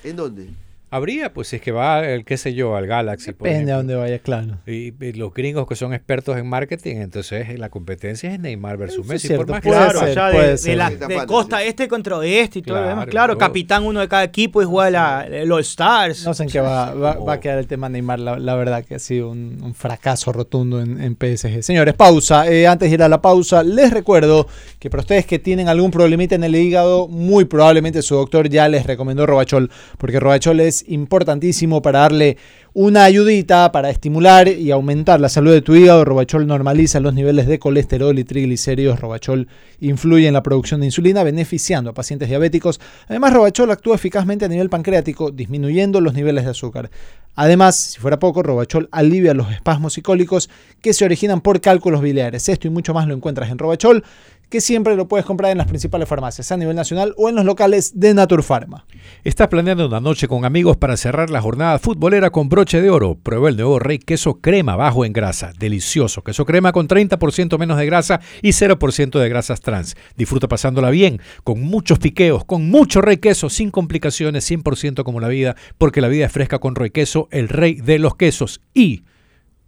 [0.03, 0.49] ¿En dónde?
[0.91, 3.31] Habría, pues, si es que va, el qué sé yo, al Galaxy.
[3.33, 3.93] por Depende a ejemplo.
[3.95, 4.57] dónde vaya, claro.
[4.65, 8.77] Y, y los gringos que son expertos en marketing, entonces eh, la competencia es Neymar
[8.77, 9.27] versus Eso Messi.
[9.27, 11.65] cierto, por más Claro, ser, allá de, de la- de costa sí.
[11.67, 13.05] este contra oeste y todo lo Claro, demás.
[13.07, 13.39] Claro, todo.
[13.39, 14.89] capitán uno de cada equipo y juega
[15.29, 16.25] la, los Stars.
[16.25, 17.29] No sé en qué va, va- va Oh.
[17.31, 18.19] a quedar el tema Neymar.
[18.19, 21.61] La, la verdad que ha sido un, un fracaso rotundo en, en PSG.
[21.61, 22.49] Señores, pausa.
[22.51, 24.47] Eh, antes de ir a la pausa, les recuerdo
[24.79, 28.67] que para ustedes que tienen algún problemita en el hígado, muy probablemente su doctor ya
[28.67, 32.37] les recomendó Robachol, porque Robachol es importantísimo para darle
[32.73, 36.05] una ayudita para estimular y aumentar la salud de tu hígado.
[36.05, 38.99] Robachol normaliza los niveles de colesterol y triglicéridos.
[38.99, 39.47] Robachol
[39.81, 42.79] influye en la producción de insulina, beneficiando a pacientes diabéticos.
[43.07, 46.89] Además, Robachol actúa eficazmente a nivel pancreático, disminuyendo los niveles de azúcar.
[47.35, 50.49] Además, si fuera poco, Robachol alivia los espasmos y cólicos
[50.81, 52.49] que se originan por cálculos biliares.
[52.49, 54.03] Esto y mucho más lo encuentras en Robachol,
[54.49, 57.45] que siempre lo puedes comprar en las principales farmacias a nivel nacional o en los
[57.45, 58.85] locales de Naturpharma.
[59.23, 63.15] Estás planeando una noche con amigos para cerrar la jornada futbolera con broche de oro.
[63.15, 65.53] Prueba el nuevo Rey Queso Crema bajo en grasa.
[65.57, 66.23] Delicioso.
[66.23, 69.95] Queso crema con 30% menos de grasa y 0% de grasas trans.
[70.15, 75.27] Disfruta pasándola bien, con muchos piqueos, con mucho Rey Queso, sin complicaciones, 100% como la
[75.27, 78.61] vida, porque la vida es fresca con Rey Queso, el rey de los quesos.
[78.73, 79.03] Y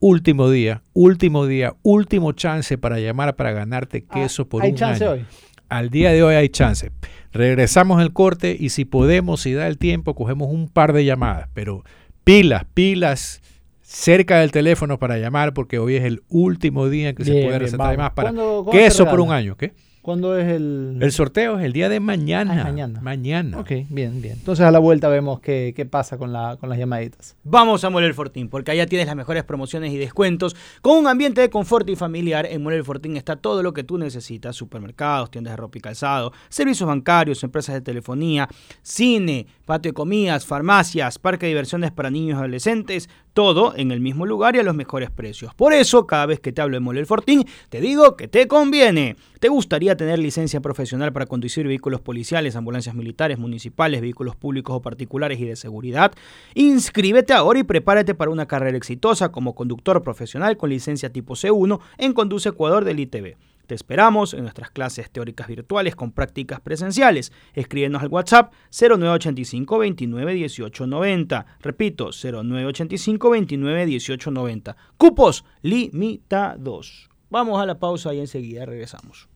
[0.02, 4.78] último día, último día, último chance para llamar para ganarte queso por Ah, ¿Hay un
[4.78, 5.14] chance año.
[5.14, 5.26] hoy?
[5.70, 6.92] Al día de hoy hay chance.
[7.32, 11.48] Regresamos el corte y si podemos, si da el tiempo, cogemos un par de llamadas.
[11.54, 11.86] Pero
[12.26, 13.42] pilas, pilas
[13.82, 17.60] cerca del teléfono para llamar porque hoy es el último día en que se puede
[17.60, 19.56] recetar llamadas para ¿Cuándo- cuándo queso por un año.
[19.56, 19.72] ¿qué?
[20.02, 20.98] ¿Cuándo es el...?
[21.00, 22.62] El sorteo es el día de mañana.
[22.62, 23.02] Ah, mañana.
[23.02, 23.60] Mañana.
[23.60, 24.34] Ok, bien, bien.
[24.34, 27.36] Entonces a la vuelta vemos qué, qué pasa con, la, con las llamaditas.
[27.44, 30.56] Vamos a Moler Fortín, porque allá tienes las mejores promociones y descuentos.
[30.82, 34.00] Con un ambiente de confort y familiar, en Moler Fortín está todo lo que tú
[34.00, 38.50] necesitas: supermercados, tiendas de ropa y calzado, servicios bancarios, empresas de telefonía,
[38.82, 43.10] cine, patio de comidas, farmacias, parque de diversiones para niños y adolescentes.
[43.34, 45.54] Todo en el mismo lugar y a los mejores precios.
[45.54, 49.16] Por eso, cada vez que te hablo de Moler Fortín, te digo que te conviene.
[49.40, 54.82] ¿Te gustaría tener licencia profesional para conducir vehículos policiales, ambulancias militares, municipales, vehículos públicos o
[54.82, 56.12] particulares y de seguridad?
[56.56, 61.80] Inscríbete ahora y prepárate para una carrera exitosa como conductor profesional con licencia tipo C1
[61.98, 63.38] en Conduce Ecuador del ITV.
[63.72, 67.32] Te esperamos en nuestras clases teóricas virtuales con prácticas presenciales.
[67.54, 71.46] Escríbenos al WhatsApp 0985 29 18 90.
[71.62, 74.76] Repito, 0985 29 18 90.
[74.98, 77.10] Cupos limitados.
[77.30, 79.30] Vamos a la pausa y enseguida regresamos.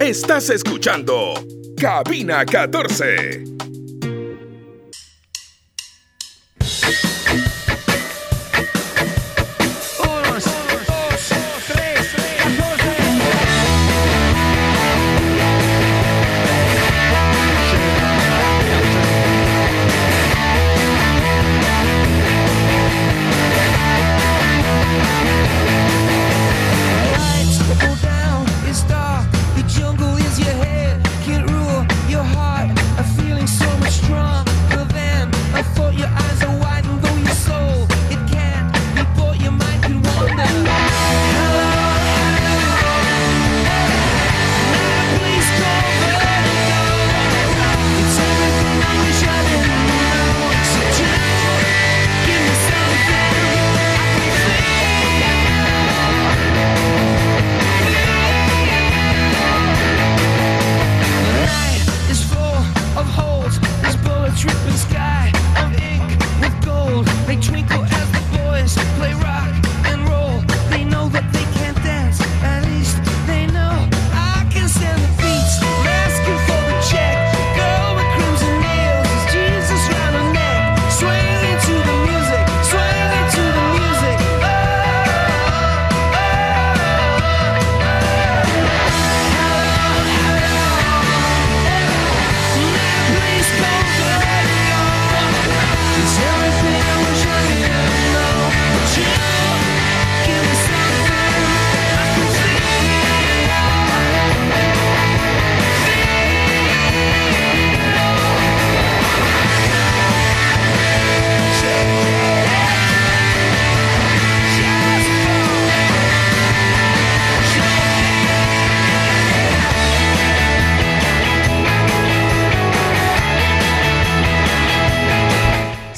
[0.00, 1.34] Estás escuchando
[1.76, 3.71] Cabina 14.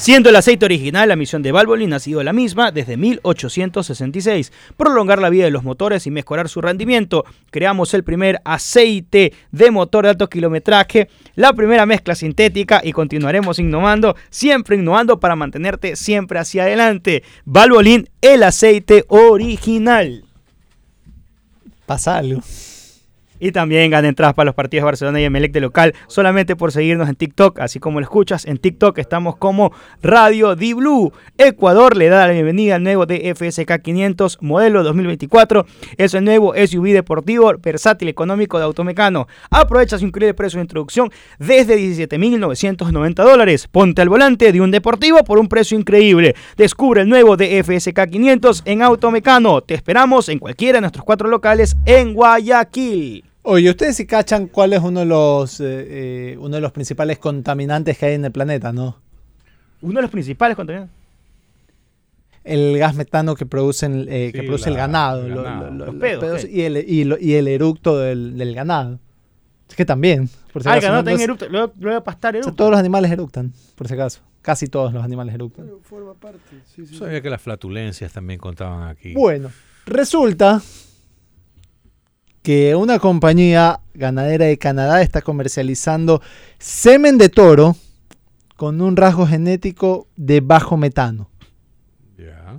[0.05, 5.19] Siendo el aceite original, la misión de Valvoline ha sido la misma desde 1866, prolongar
[5.19, 7.25] la vida de los motores y mejorar su rendimiento.
[7.49, 13.57] Creamos el primer aceite de motor de alto kilometraje, la primera mezcla sintética y continuaremos
[13.57, 17.23] innovando, siempre innovando para mantenerte siempre hacia adelante.
[17.45, 20.23] Valvoline, el aceite original.
[21.87, 22.43] Pasa algo.
[23.39, 26.71] Y también gana entradas para los partidos de Barcelona y Emelec de local solamente por
[26.71, 28.45] seguirnos en TikTok, así como lo escuchas.
[28.45, 31.11] En TikTok estamos como Radio Di Blue.
[31.37, 35.65] Ecuador le da la bienvenida al nuevo DFSK 500 modelo 2024.
[35.97, 39.27] Es el nuevo SUV deportivo versátil económico de Automecano.
[39.49, 43.67] Aprovecha su increíble precio de introducción desde 17.990 dólares.
[43.67, 46.35] Ponte al volante de un deportivo por un precio increíble.
[46.57, 49.61] Descubre el nuevo DFSK 500 en Automecano.
[49.61, 53.34] Te esperamos en cualquiera de nuestros cuatro locales en Guayaquil.
[53.47, 55.65] Oye, ¿ustedes sí cachan cuál es uno de los eh,
[56.33, 58.97] eh, uno de los principales contaminantes que hay en el planeta, no?
[59.81, 60.95] Uno de los principales contaminantes.
[62.43, 65.65] El gas metano que producen eh, que produce el ganado, el lo- ganado.
[65.65, 68.99] lo- lo- Los los pedos, y el, y, lo- y el eructo del, del ganado.
[69.69, 71.09] Es que también, por si Ah, el acaso, ganado ¿no?
[71.09, 71.47] también erupta.
[71.79, 72.55] Luego, pastar o sea, erupta.
[72.57, 74.21] todos los animales eructan, por si acaso.
[74.43, 75.67] Casi todos los animales eructan.
[75.83, 76.39] Forma parte,
[76.75, 76.95] sí, sí.
[76.97, 79.13] Sabía que las flatulencias también contaban aquí.
[79.13, 79.49] Bueno,
[79.87, 80.61] resulta
[82.45, 86.21] que una compañía ganadera de Canadá está comercializando
[86.59, 87.75] semen de toro
[88.55, 91.27] con un rasgo genético de bajo metano.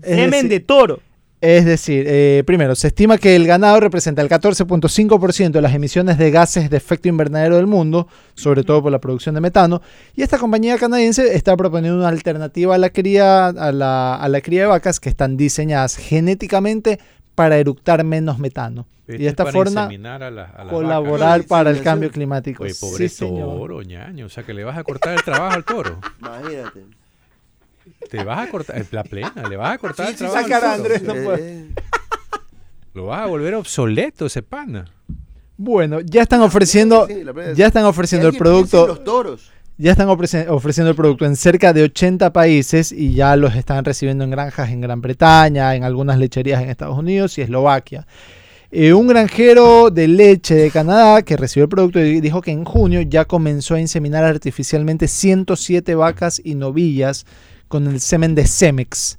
[0.02, 1.00] Semen decir- de toro.
[1.40, 6.18] Es decir, eh, primero, se estima que el ganado representa el 14.5% de las emisiones
[6.18, 9.82] de gases de efecto invernadero del mundo, sobre todo por la producción de metano,
[10.16, 14.40] y esta compañía canadiense está proponiendo una alternativa a la cría, a la, a la
[14.40, 16.98] cría de vacas que están diseñadas genéticamente
[17.36, 18.84] para eructar menos metano.
[19.06, 21.82] Y de es esta para forma inseminar a la- a las colaborar para el Sí,
[21.84, 22.14] cambio sí.
[22.14, 22.64] climático.
[22.64, 23.46] Oye, Sí, pobre señor.
[23.58, 24.26] toro, ñaño.
[24.26, 26.00] O sea, que le vas a cortar el trabajo al toro.
[26.20, 26.84] Imagínate.
[28.10, 30.64] Te vas a cortar, la plena, le vas a cortar Sí, el sí, trabajo sacar
[30.64, 30.94] a al toro.
[30.96, 31.02] Andrés.
[31.16, 31.66] no puede.
[32.94, 34.86] Lo vas a volver obsoleto ese pana.
[35.58, 37.06] Bueno, ya están ofreciendo,
[37.54, 38.86] ya están ofreciendo el producto.
[38.88, 39.52] Los toros.
[39.78, 43.84] Ya están ofreci- ofreciendo el producto en cerca de 80 países y ya los están
[43.84, 48.06] recibiendo en granjas en Gran Bretaña, en algunas lecherías en Estados Unidos y Eslovaquia.
[48.70, 53.02] Eh, un granjero de leche de Canadá que recibió el producto dijo que en junio
[53.02, 57.26] ya comenzó a inseminar artificialmente 107 vacas y novillas
[57.68, 59.18] con el semen de Cemex.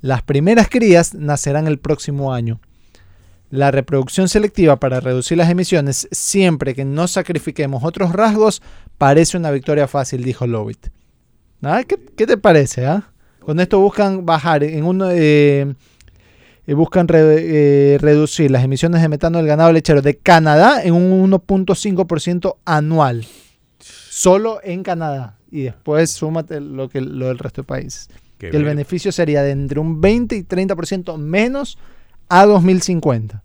[0.00, 2.58] Las primeras crías nacerán el próximo año.
[3.54, 8.60] La reproducción selectiva para reducir las emisiones, siempre que no sacrifiquemos otros rasgos,
[8.98, 10.88] parece una victoria fácil, dijo Lowitt.
[11.62, 11.84] ¿Ah?
[11.86, 12.84] ¿Qué, qué te parece?
[12.84, 13.10] ah?
[13.38, 15.72] Con esto buscan bajar en uno eh,
[16.66, 20.92] eh, buscan re- eh, reducir las emisiones de metano del ganado lechero de Canadá en
[20.94, 23.24] un 1.5% anual.
[23.78, 25.36] Solo en Canadá.
[25.52, 28.08] Y después súmate lo, que, lo del resto de países.
[28.38, 31.78] Que el beneficio sería de entre un 20 y 30% menos
[32.40, 33.42] a 2050.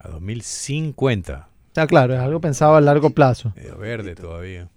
[0.00, 1.48] A 2050.
[1.70, 3.52] O sea, claro, es algo pensado a largo plazo.
[3.54, 4.68] Medio verde todavía.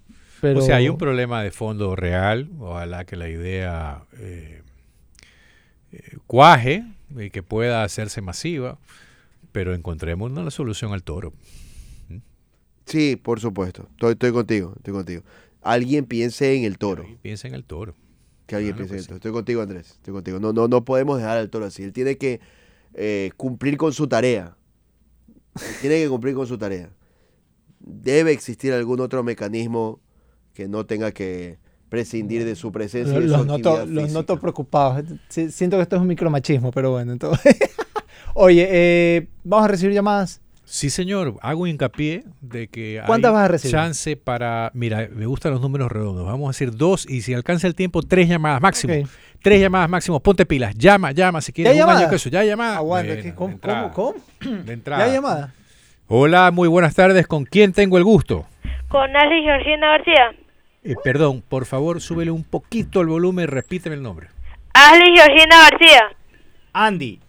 [0.42, 2.50] Pero, O sea, hay un problema de fondo real.
[2.60, 4.62] Ojalá que la idea eh,
[5.92, 6.84] eh, cuaje
[7.18, 8.78] y que pueda hacerse masiva.
[9.52, 11.34] Pero encontremos una solución al toro.
[12.86, 13.88] Sí, por supuesto.
[13.92, 15.24] Estoy, estoy contigo, estoy contigo.
[15.64, 17.06] Alguien piense en el toro.
[17.24, 17.96] Piensa en el toro.
[18.46, 19.16] Que alguien Claro piense en el toro.
[19.18, 19.92] Estoy contigo, Andrés.
[19.92, 20.40] Estoy contigo.
[20.40, 21.84] No, no, no podemos dejar al toro así.
[21.84, 22.40] Él tiene que
[22.94, 24.56] eh, cumplir con su tarea.
[25.82, 26.90] Tiene que cumplir con su tarea.
[27.80, 30.00] Debe existir algún otro mecanismo
[30.54, 33.18] que no tenga que prescindir de su presencia.
[33.18, 35.04] y de su los, noto, los preocupados.
[35.30, 37.12] Sí, Siento que esto es un micromachismo, pero bueno.
[37.12, 37.58] Entonces.
[38.34, 40.42] Oye, eh, vamos a recibir llamadas.
[40.74, 41.36] Sí, señor.
[41.42, 43.76] Hago hincapié de que ¿Cuántas hay vas a recibir?
[43.76, 44.72] chance para...
[44.74, 46.26] Mira, me gustan los números redondos.
[46.26, 48.94] Vamos a decir dos y si alcanza el tiempo, tres llamadas máximo.
[49.42, 50.22] Tres llamadas máximo.
[50.22, 50.74] Ponte pilas.
[50.78, 51.42] Llama, llama.
[51.42, 52.10] Si quieres ¿Ya un año llamada?
[52.10, 52.30] que eso.
[52.30, 52.78] Ya llamada.
[52.78, 54.14] Aguanta, ¿cómo, cómo, cómo?
[54.40, 55.04] De ¿Ya entrada.
[55.04, 55.54] hay llamada?
[56.08, 57.28] Hola, muy buenas tardes.
[57.28, 58.46] ¿Con quién tengo el gusto?
[58.88, 60.32] Con Ashley Georgina García.
[60.86, 64.28] Eh, perdón, por favor, súbele un poquito el volumen y repíteme el nombre.
[64.74, 66.02] Ashley Georgina García.
[66.72, 67.20] Andy.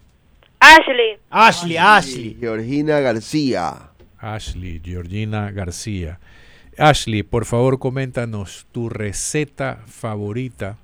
[0.63, 1.17] Ashley.
[1.29, 2.37] Ashley, Ashley.
[2.39, 3.89] Georgina García.
[4.17, 6.19] Ashley, Georgina García.
[6.77, 10.77] Ashley, por favor, coméntanos tu receta favorita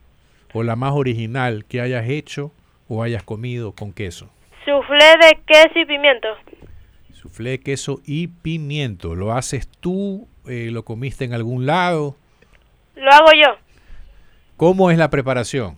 [0.54, 2.52] o la más original que hayas hecho
[2.90, 4.30] o hayas comido con queso.
[4.66, 6.28] Soufflé de queso y pimiento.
[7.14, 9.16] Suflé de queso y pimiento.
[9.16, 10.28] ¿Lo haces tú?
[10.46, 12.18] Eh, ¿Lo comiste en algún lado?
[12.96, 13.56] Lo hago yo.
[14.58, 15.78] ¿Cómo es la preparación?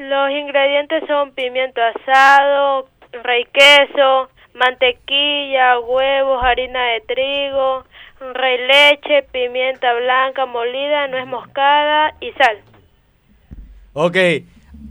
[0.00, 2.88] Los ingredientes son pimiento asado,
[3.22, 7.84] rey queso, mantequilla, huevos, harina de trigo,
[8.32, 12.60] rey leche, pimienta blanca molida, nuez moscada y sal.
[13.92, 14.16] Ok.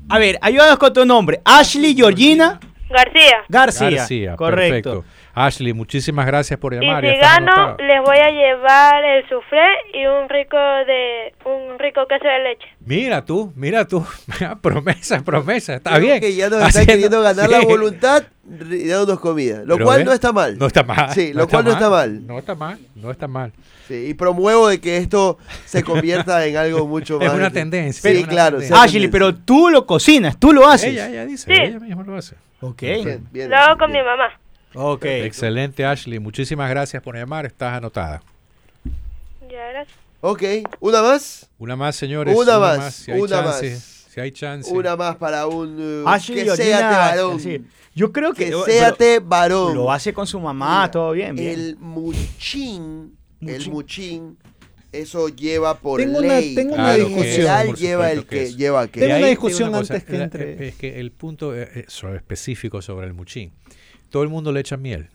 [0.10, 1.40] A ver, ayúdanos con tu nombre.
[1.44, 3.46] Ashley Georgina García.
[3.50, 3.90] García.
[3.90, 4.92] García, Correcto.
[4.92, 5.19] perfecto.
[5.34, 7.02] Ashley, muchísimas gracias por Y llamar.
[7.02, 7.78] si ya está gano, anotado.
[7.88, 12.66] les voy a llevar el soufflé y un rico de un rico queso de leche.
[12.86, 14.06] Mira tú, mira tú.
[14.62, 15.76] promesa, promesa.
[15.76, 16.20] Está Creo bien.
[16.20, 17.66] que ya nos está Haciendo- queriendo ganar la Sí.
[17.66, 18.24] voluntad
[18.72, 19.60] y dándonos comida.
[19.64, 20.58] Lo Pero cual no está mal.
[20.58, 21.12] No está mal.
[21.14, 22.26] Sí, lo cual no está mal.
[22.26, 23.52] No está mal, no está mal.
[23.88, 27.38] Sí, y promuevo de que esto se convierta en algo mucho Es más.
[27.38, 28.58] una tendencia, Sí, es una claro.
[28.58, 28.84] tendencia.
[28.84, 30.90] Ashley, pero tú lo cocinas, tú lo haces.
[30.92, 31.62] Ella, ella dice, Sí.
[31.62, 32.36] ella misma lo hace.
[32.62, 32.82] Ok.
[32.82, 34.30] Bien, bien, Lo hago Ashley, con mi mamá.
[34.74, 35.06] Ok.
[35.06, 36.20] Excelente, Ashley.
[36.20, 37.46] Muchísimas gracias por llamar.
[37.46, 38.22] Estás anotada.
[39.50, 39.98] Ya, gracias.
[40.22, 40.44] Ok,
[40.80, 41.50] ¿una más?
[41.58, 42.36] Una más, señores.
[42.38, 43.72] Una más, Si hay una chance.
[43.72, 44.06] más.
[44.14, 44.72] Si hay chance.
[44.74, 46.04] Una más para un.
[46.04, 47.40] uh, Ashley que séate varón.
[47.40, 47.62] sí.
[47.96, 49.76] Yo creo que, Que séate varón.
[49.76, 51.36] lo hace con su mamá, Mira, todo bien.
[51.36, 51.50] bien.
[51.60, 54.38] El muchín, el Muchín.
[54.92, 56.56] eso lleva por Tengo una- ley.
[56.56, 58.58] tengo una Claro que es, general por lleva el que que es.
[58.58, 59.00] lleva que.
[59.02, 61.86] Tengo Y una discusión digo cosa, antes que entre- Es que el punto eh, eh,
[61.88, 63.52] sobre- específico sobre el muchín.
[64.10, 65.08] Todo el mundo le echa miel.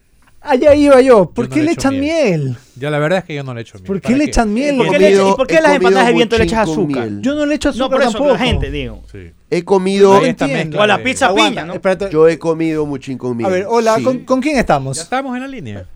[0.47, 1.30] Allá iba yo.
[1.30, 2.55] ¿Por Yo qué no le echan miel?
[2.76, 3.86] Ya la verdad es que yo no le echo miel.
[3.86, 4.74] ¿Por qué ¿Para le echan miel?
[4.74, 7.07] ¿Y por qué le y por qué las empanadas de viento le echas azúcar?
[7.09, 7.22] miel.
[7.22, 8.32] Yo no le echo no, azúcar por eso, tampoco.
[8.34, 9.03] la gente, digo.
[9.11, 9.30] Sí.
[9.51, 10.20] He comido,
[10.78, 11.72] O la pizza piña, ¿no?
[11.74, 12.11] espérate.
[12.11, 13.47] yo he comido muchín con miel.
[13.47, 14.05] A ver, hola, Sí.
[14.05, 14.99] ¿con, con quién Ya estamos?
[14.99, 15.86] estamos en la línea.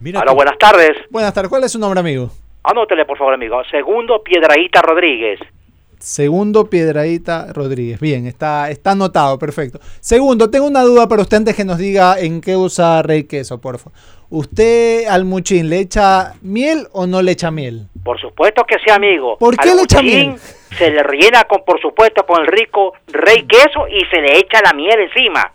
[0.00, 0.34] Mira tú.
[0.34, 0.90] buenas tardes.
[1.10, 2.28] Buenas tardes, ¿cuál es su nombre, amigo?
[2.64, 3.62] Anótele, por favor, amigo.
[3.70, 5.38] Segundo, Piedraíta Rodríguez.
[6.02, 8.00] Segundo, Piedradita Rodríguez.
[8.00, 9.78] Bien, está, está anotado, perfecto.
[10.00, 13.60] Segundo, tengo una duda para usted antes que nos diga en qué usa Rey Queso,
[13.60, 13.92] por favor.
[14.28, 17.86] ¿Usted al muchín le echa miel o no le echa miel?
[18.02, 19.38] Por supuesto que sí, amigo.
[19.38, 20.40] ¿Por qué Al le echa muchín miel?
[20.76, 24.60] Se le rellena, con, por supuesto, con el rico rey queso y se le echa
[24.64, 25.52] la miel encima.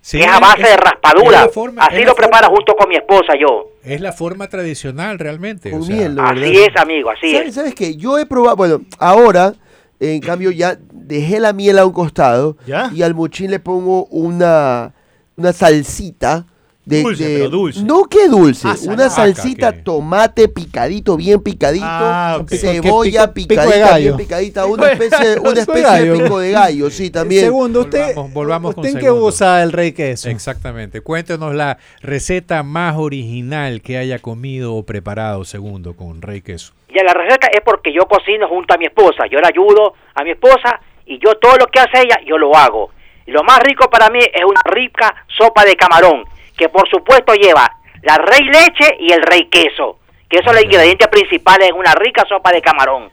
[0.00, 1.48] Sí, es a base es- de raspadura.
[1.48, 3.68] forma- Así lo preparo forma- junto con mi esposa yo.
[3.84, 5.70] Es la forma tradicional realmente.
[5.70, 6.24] Con o sea, miel, ¿no?
[6.26, 7.54] Así es, amigo, así ¿Sabes, es.
[7.54, 7.96] ¿Sabes qué?
[7.96, 9.52] Yo he probado, bueno, ahora,
[10.00, 12.90] en cambio, ya dejé la miel a un costado ¿Ya?
[12.94, 14.94] y al muchín le pongo una,
[15.36, 16.46] una salsita.
[16.86, 17.82] De, Dulce, de- pero dulce.
[17.82, 23.60] No que dulce, Ah, una salsita, tomate picadito, bien picadito, Ah, cebolla ¿Qué pico- pico
[23.60, 24.04] de picadita, gallo?
[24.04, 27.44] bien picadita, una especie, una especie de pico de gallo, sí, también.
[27.46, 30.28] Segundo, usted, Volvamos- volvamos con ¿usted en qué usa el Rey Queso?
[30.28, 31.00] Exactamente.
[31.00, 36.72] Cuéntenos la receta más original que haya comido o preparado, segundo, con Rey Queso.
[36.88, 39.24] Y la receta es porque yo cocino junto a mi esposa.
[39.28, 42.54] Yo le ayudo a mi esposa y yo todo lo que hace ella, yo lo
[42.56, 42.90] hago.
[43.26, 46.22] Y lo más rico para mí es una rica sopa de camarón,
[46.56, 47.70] que por supuesto lleva
[48.02, 49.98] la rey leche y el rey queso,
[50.28, 53.10] que son los ingredientes principales en una rica sopa de camarón.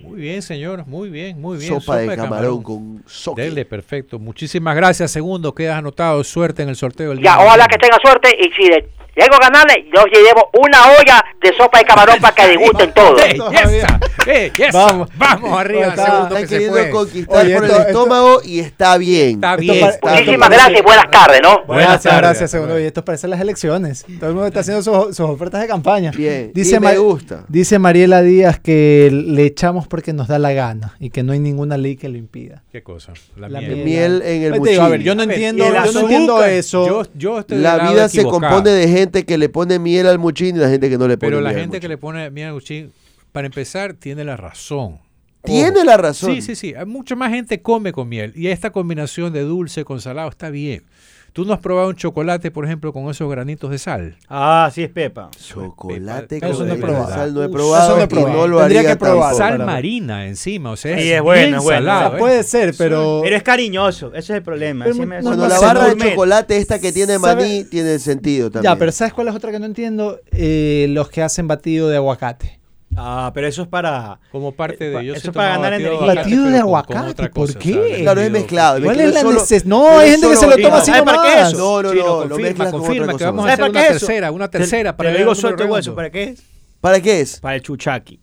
[0.00, 0.86] Muy bien, señor.
[0.86, 1.78] Muy bien, muy bien.
[1.78, 3.42] sopa, de camarón, con soque.
[3.42, 4.18] Dele, perfecto.
[4.18, 5.54] Muchísimas gracias, segundo.
[5.54, 6.24] Quedas anotado.
[6.24, 8.88] Suerte en el sorteo del Ya, día de ojalá que tenga suerte y si le
[9.20, 12.92] llego a ganarle, yo le llevo una olla de sopa de camarón para que degusten
[12.92, 13.16] todos.
[13.20, 14.78] Belleza, belleza.
[14.86, 15.08] Vamos.
[15.16, 18.40] Vamos, arriba, Está- segundo Está que se queriendo conquistar Oye, por esto- el esto- estómago
[18.44, 19.30] y está bien.
[19.34, 19.80] Está Esto bien.
[19.80, 20.60] pa- está Muchísimas bien.
[20.60, 21.64] Gracias y buenas tardes, ¿no?
[21.66, 22.80] Buenas Gracias, tardes, gracias, segundo.
[22.80, 24.04] Y esto parece las elecciones.
[24.18, 26.10] Todo el mundo está haciendo sus, sus ofertas de campaña.
[26.12, 27.44] Bien, Dice, y me gusta.
[27.48, 31.38] dice Mariela Díaz que le echamos porque nos da la gana y que no hay
[31.38, 32.62] ninguna ley que lo impida.
[32.72, 33.12] ¿Qué cosa?
[33.36, 34.22] La, La miel.
[34.24, 36.86] en el digo, a ver, yo no entiendo, y yo no entiendo eso.
[36.86, 40.56] Yo, yo estoy La vida se compone de gente que le pone miel al muchín
[40.56, 42.30] y la gente que no le pone Pero la miel al gente que le pone
[42.30, 42.92] miel al muchín,
[43.32, 44.98] para empezar, tiene la razón.
[45.42, 45.84] Tiene Ojo.
[45.84, 46.34] la razón.
[46.34, 46.74] Sí, sí, sí.
[46.74, 48.32] Hay Mucha más gente come con miel.
[48.36, 50.84] Y esta combinación de dulce con salado está bien.
[51.32, 54.16] Tú no has probado un chocolate, por ejemplo, con esos granitos de sal.
[54.28, 55.30] Ah, sí es Pepa.
[55.38, 58.34] Chocolate Eso con no sal no he Eso probado no he y probado.
[58.36, 59.36] no lo Tendría haría que probar.
[59.36, 59.38] tampoco.
[59.38, 61.78] Sal marina encima, o sea, Sí, es, bueno, es bueno.
[61.80, 62.16] O sea, salado.
[62.16, 62.18] ¿eh?
[62.18, 63.20] puede ser, pero...
[63.22, 64.84] Pero es cariñoso, ese es el problema.
[64.84, 66.10] Pero sí no- me- no- Cuando la barra de gourmet.
[66.10, 67.42] chocolate esta que tiene ¿Sabe?
[67.42, 68.72] maní tiene sentido también.
[68.72, 70.18] Ya, pero ¿sabes cuál es otra que no entiendo?
[70.32, 72.59] Eh, los que hacen batido de aguacate.
[72.96, 74.18] Ah, pero eso es para...
[74.32, 75.04] Como parte Eh, de...
[75.06, 76.14] Yo eso he para ganar batido energía.
[76.22, 77.72] Batido de aguacate, ¿por qué?
[77.72, 77.98] ¿sabes?
[78.02, 78.82] Claro, es mezclado.
[78.82, 79.64] ¿Cuál es la necesidad?
[79.64, 81.58] No, hay gente que se lo toma así ¿Sabes para qué eso?
[81.58, 83.96] No, no, no, lo confirma, confirma que vamos a hacer ¿Sabes una para qué es
[83.96, 84.06] eso?
[84.06, 85.94] tercera, una Te- tercera te, para lo ver digo suelto hueso.
[85.94, 86.42] ¿para qué es?
[86.80, 87.40] ¿Para qué es?
[87.40, 88.20] Para el chuchaqui.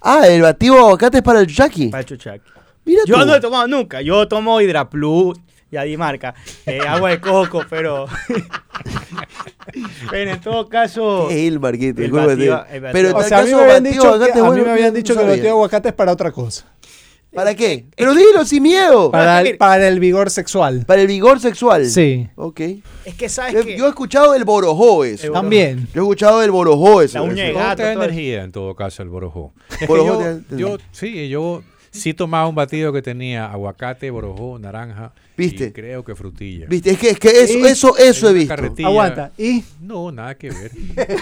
[0.00, 1.88] Ah, el batido de aguacate es para el chuchaqui.
[1.88, 2.50] Para el chuchaqui.
[2.84, 3.26] Mira Yo tú.
[3.26, 4.00] no he tomado nunca.
[4.02, 5.38] Yo tomo Hidraplus
[5.74, 6.34] y Adimarca.
[6.66, 8.06] eh, agua de coco, pero...
[10.10, 11.28] pero en todo caso...
[11.30, 12.32] Es el Marquito, El discúlpate.
[12.36, 12.92] batido- el batido.
[12.92, 14.96] Pero en O a mí me habían batido dicho que, a mí me habían no
[14.96, 16.66] dicho que el batido de aguacate es para otra cosa.
[17.34, 17.86] ¿Para qué?
[17.96, 19.10] Pero dilo sin miedo.
[19.10, 20.84] Para el, para el vigor sexual.
[20.86, 21.84] Para el vigor sexual.
[21.86, 22.60] Sí, Ok.
[23.04, 23.76] Es que sabes Yo, que...
[23.76, 25.32] yo he escuchado del borojó eso.
[25.32, 25.88] También.
[25.92, 27.18] Yo he escuchado del borojó eso.
[27.18, 29.52] La uña de gato, energía en todo caso el borojó.
[29.80, 31.64] Es que yo- sí, yo
[31.94, 35.66] Sí tomaba un batido que tenía aguacate, borojó, naranja ¿Viste?
[35.66, 36.66] y creo que frutilla.
[36.68, 38.48] Viste, es que, es que eso, Y- eso, eso he visto.
[38.54, 38.88] carretilla.
[38.88, 39.32] Aguanta.
[39.38, 40.72] Y No, nada que ver.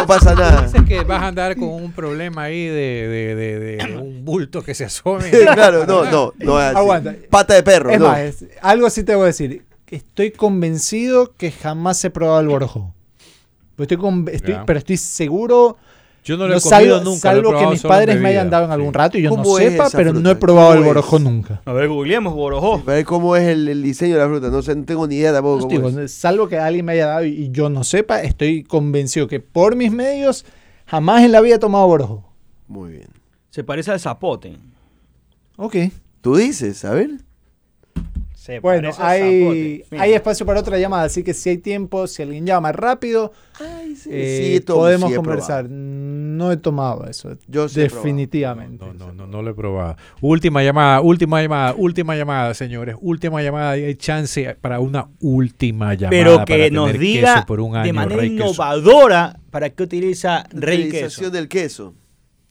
[0.00, 0.62] No pasa nada.
[0.66, 4.62] Dices que vas a andar con un problema ahí de, de- de- de un bulto
[4.62, 5.30] que se asome.
[5.54, 6.76] claro, no, no, no es así.
[6.78, 7.14] Aguanta.
[7.30, 8.08] Pata de perro, es no.
[8.08, 9.64] más, es- algo sí te voy a decir.
[9.88, 12.94] Estoy convencido que jamás he probado el borojó.
[13.78, 13.98] Estoy
[14.66, 15.76] pero estoy seguro.
[16.24, 17.34] Yo no lo he no comido salvo, nunca.
[17.34, 18.98] lo he salvo que mis padres me hayan dado en algún sí.
[18.98, 21.60] rato y yo no ¿Cómo es sepa, pero no he probado el borojó nunca.
[21.64, 22.80] A ver, googleemos borojó.
[22.80, 24.48] Para ver cómo es el, el diseño de la fruta.
[24.48, 25.56] No sé, no tengo ni idea tampoco.
[25.56, 26.12] No cómo digo, es.
[26.12, 29.76] salvo que alguien me haya dado y, y yo no sepa, estoy convencido que por
[29.76, 30.46] mis medios
[30.86, 32.24] jamás en la vida he tomado borojó.
[32.68, 33.08] Muy bien.
[33.50, 34.56] Se parece al zapote.
[35.56, 35.76] Ok.
[36.22, 37.10] Tú dices, a ver.
[38.44, 42.44] Se Bueno, hay, hay espacio para otra llamada, así que si hay tiempo, si alguien
[42.44, 45.70] llama rápido, Ay, sí, eh, sí, tomo, podemos sí conversar.
[45.70, 48.84] No he tomado eso, Yo definitivamente.
[48.84, 49.96] No, no, no, no lo he probado.
[50.20, 52.96] Última llamada, última llamada, última llamada, señores.
[53.00, 53.78] Última llamada.
[53.78, 56.10] y Hay chance para una última llamada.
[56.10, 58.44] Pero para que nos tener diga por un año, de manera Rey Queso.
[58.44, 61.30] innovadora para qué utiliza Rey Queso.
[61.30, 61.94] Del queso.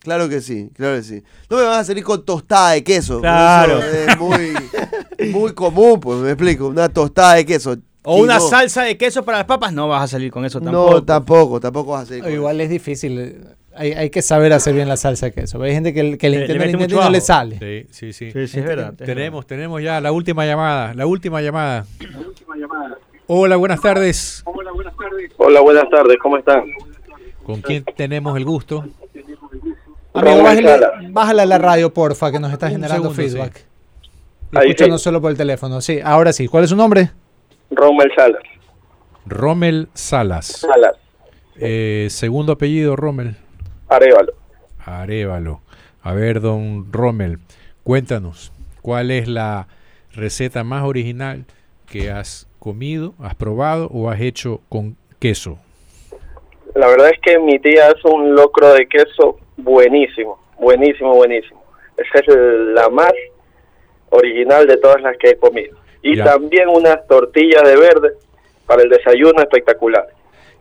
[0.04, 1.22] Claro que sí, claro que sí.
[1.50, 3.20] No me vas a salir con tostada de queso.
[3.20, 3.78] Claro.
[3.80, 6.68] Eso es muy, muy común, pues me explico.
[6.68, 7.76] Una tostada de queso.
[8.02, 10.60] O una no, salsa de queso para las papas, no vas a salir con eso
[10.60, 10.90] tampoco.
[10.92, 13.18] No, tampoco, tampoco vas a salir O con Igual es difícil.
[13.18, 13.40] eh,
[13.74, 15.60] Hay, hay que saber hacer bien la salsa de queso.
[15.62, 17.58] Hay gente que, que le Le- le intenta, y no le sale.
[17.58, 18.30] Sí, sí, sí.
[18.30, 18.92] Sí, sí, es verdad.
[19.00, 20.92] es Tenemos, tenemos ya la última llamada.
[20.92, 21.86] La última llamada.
[23.26, 24.42] Hola, buenas tardes.
[25.38, 26.62] Hola, buenas tardes, ¿cómo están?
[27.42, 28.84] ¿Con quién tenemos el gusto?
[30.14, 30.78] Amigo, bájale,
[31.10, 33.64] bájale a la radio, porfa, que nos está generando segundo, feedback.
[34.52, 35.04] Y Ahí escúchanos sí.
[35.04, 35.80] solo por el teléfono.
[35.80, 36.46] Sí, ahora sí.
[36.46, 37.10] ¿Cuál es su nombre?
[37.70, 38.42] Rommel Salas.
[39.26, 40.46] Rommel Salas.
[40.46, 40.96] Salas,
[41.56, 43.36] Eh, segundo apellido, Rommel.
[43.88, 44.32] Arevalo.
[44.84, 45.60] Arevalo.
[46.02, 47.38] A ver, don Rommel,
[47.82, 48.52] cuéntanos,
[48.82, 49.66] ¿cuál es la
[50.14, 51.44] receta más original
[51.90, 55.58] que has comido, has probado o has hecho con queso?
[56.74, 61.62] La verdad es que mi tía hace un locro de queso buenísimo, buenísimo, buenísimo.
[61.96, 62.28] Esa es
[62.74, 63.12] la más
[64.10, 65.76] original de todas las que he comido.
[66.02, 66.24] Y Ya.
[66.24, 68.10] también unas tortillas de verde
[68.66, 70.06] para el desayuno espectacular.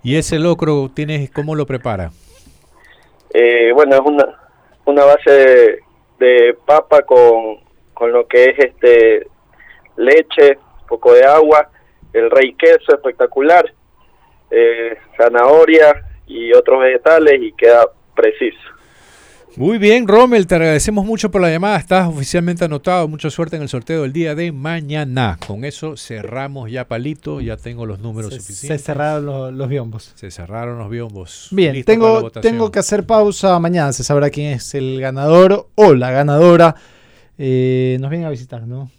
[0.01, 2.11] ¿Y ese locro tienes cómo lo prepara?
[3.33, 4.25] Eh, bueno, es una,
[4.85, 5.79] una base de,
[6.19, 7.57] de papa con,
[7.93, 9.27] con lo que es este
[9.97, 11.69] leche, poco de agua,
[12.13, 13.71] el rey queso espectacular,
[14.51, 15.93] eh, zanahoria
[16.27, 17.85] y otros vegetales y queda
[18.15, 18.59] preciso.
[19.55, 21.77] Muy bien, Rommel, te agradecemos mucho por la llamada.
[21.77, 23.07] Estás oficialmente anotado.
[23.07, 25.37] Mucha suerte en el sorteo del día de mañana.
[25.45, 27.39] Con eso cerramos ya palito.
[27.39, 28.83] Ya tengo los números Se, se suficientes.
[28.83, 30.11] cerraron los, los biombos.
[30.15, 31.49] Se cerraron los biombos.
[31.51, 33.59] Bien, tengo, tengo que hacer pausa.
[33.59, 36.75] Mañana se sabrá quién es el ganador o la ganadora.
[37.37, 38.89] Eh, nos vienen a visitar, ¿no?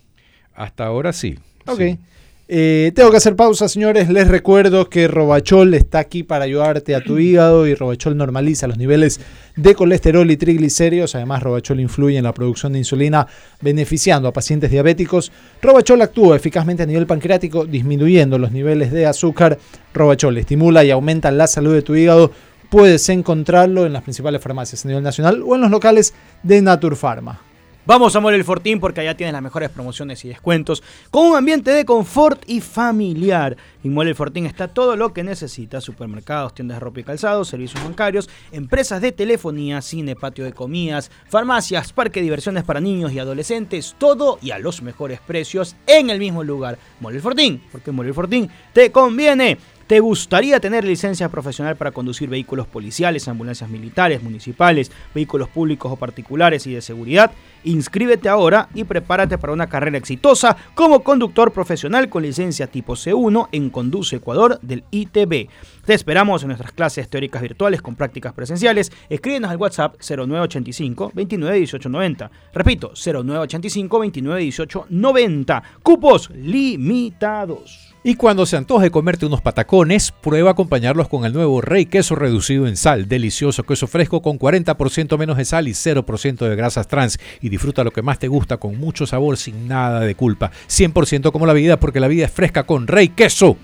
[0.55, 1.37] Hasta ahora sí.
[1.67, 1.79] Ok.
[1.79, 1.99] sí.
[2.47, 4.11] Eh, tengo que hacer pausa, señores.
[4.11, 8.77] Les recuerdo que Robachol está aquí para ayudarte a tu hígado y Robachol normaliza los
[8.77, 9.19] niveles
[9.57, 11.15] de colesterol y triglicéridos.
[11.15, 13.27] Además, Robachol influye en la producción de insulina,
[13.63, 15.33] beneficiando a pacientes diabéticos.
[15.63, 19.59] Robachol actúa eficazmente a nivel pancreático, disminuyendo los niveles de azúcar.
[19.95, 22.31] Robachol estimula y aumenta la salud de tu hígado.
[22.69, 27.41] Puedes encontrarlo en las principales farmacias a nivel nacional o en los locales de Naturpharma.
[27.87, 31.71] Vamos a Mole Fortín porque allá tienes las mejores promociones y descuentos con un ambiente
[31.71, 33.59] de confort y familiar.
[33.85, 37.45] En Mole el Fortín está todo lo que necesitas: supermercados, tiendas de ropa y calzado,
[37.45, 43.13] servicios bancarios, empresas de telefonía, cine, patio de comidas, farmacias, parque de diversiones para niños
[43.13, 46.79] y adolescentes, todo y a los mejores precios en el mismo lugar.
[47.01, 49.59] Mole Fortín, porque Mole Fortín te conviene.
[49.87, 55.97] ¿Te gustaría tener licencia profesional para conducir vehículos policiales, ambulancias militares, municipales, vehículos públicos o
[55.97, 57.33] particulares y de seguridad?
[57.65, 63.49] Inscríbete ahora y prepárate para una carrera exitosa como conductor profesional con licencia tipo C1
[63.53, 65.51] en Conduce Ecuador del ITB.
[65.85, 68.91] Te esperamos en nuestras clases teóricas virtuales con prácticas presenciales.
[69.11, 72.31] Escríbenos al WhatsApp 0985 29 18 90.
[72.55, 75.63] Repito, 0985 29 18 90.
[75.83, 77.94] Cupos limitados.
[78.07, 82.67] Y cuando se antoje comerte unos patacones, prueba acompañarlos con el nuevo Rey Queso reducido
[82.67, 83.09] en sal.
[83.09, 87.19] Delicioso queso fresco con 40% menos de sal y 0% de grasas trans.
[87.41, 90.51] Y disfruta lo que más te gusta con mucho sabor sin nada de culpa.
[90.69, 93.57] 100% como la vida porque la vida es fresca con Rey Queso.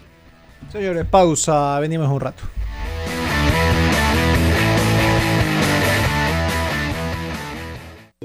[0.73, 1.79] Señores, pausa.
[1.79, 2.43] Venimos un rato.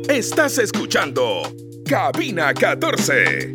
[0.07, 1.41] Estás escuchando
[1.85, 3.51] Cabina 14.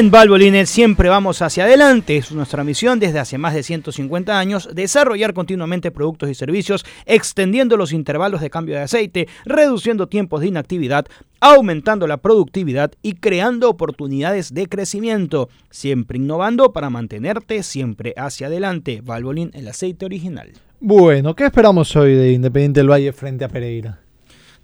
[0.00, 2.16] En Valvoline siempre vamos hacia adelante.
[2.16, 7.76] Es nuestra misión desde hace más de 150 años desarrollar continuamente productos y servicios, extendiendo
[7.76, 11.04] los intervalos de cambio de aceite, reduciendo tiempos de inactividad,
[11.38, 19.02] aumentando la productividad y creando oportunidades de crecimiento, siempre innovando para mantenerte siempre hacia adelante.
[19.04, 20.52] Valvoline, el aceite original.
[20.80, 24.00] Bueno, ¿qué esperamos hoy de Independiente del Valle frente a Pereira?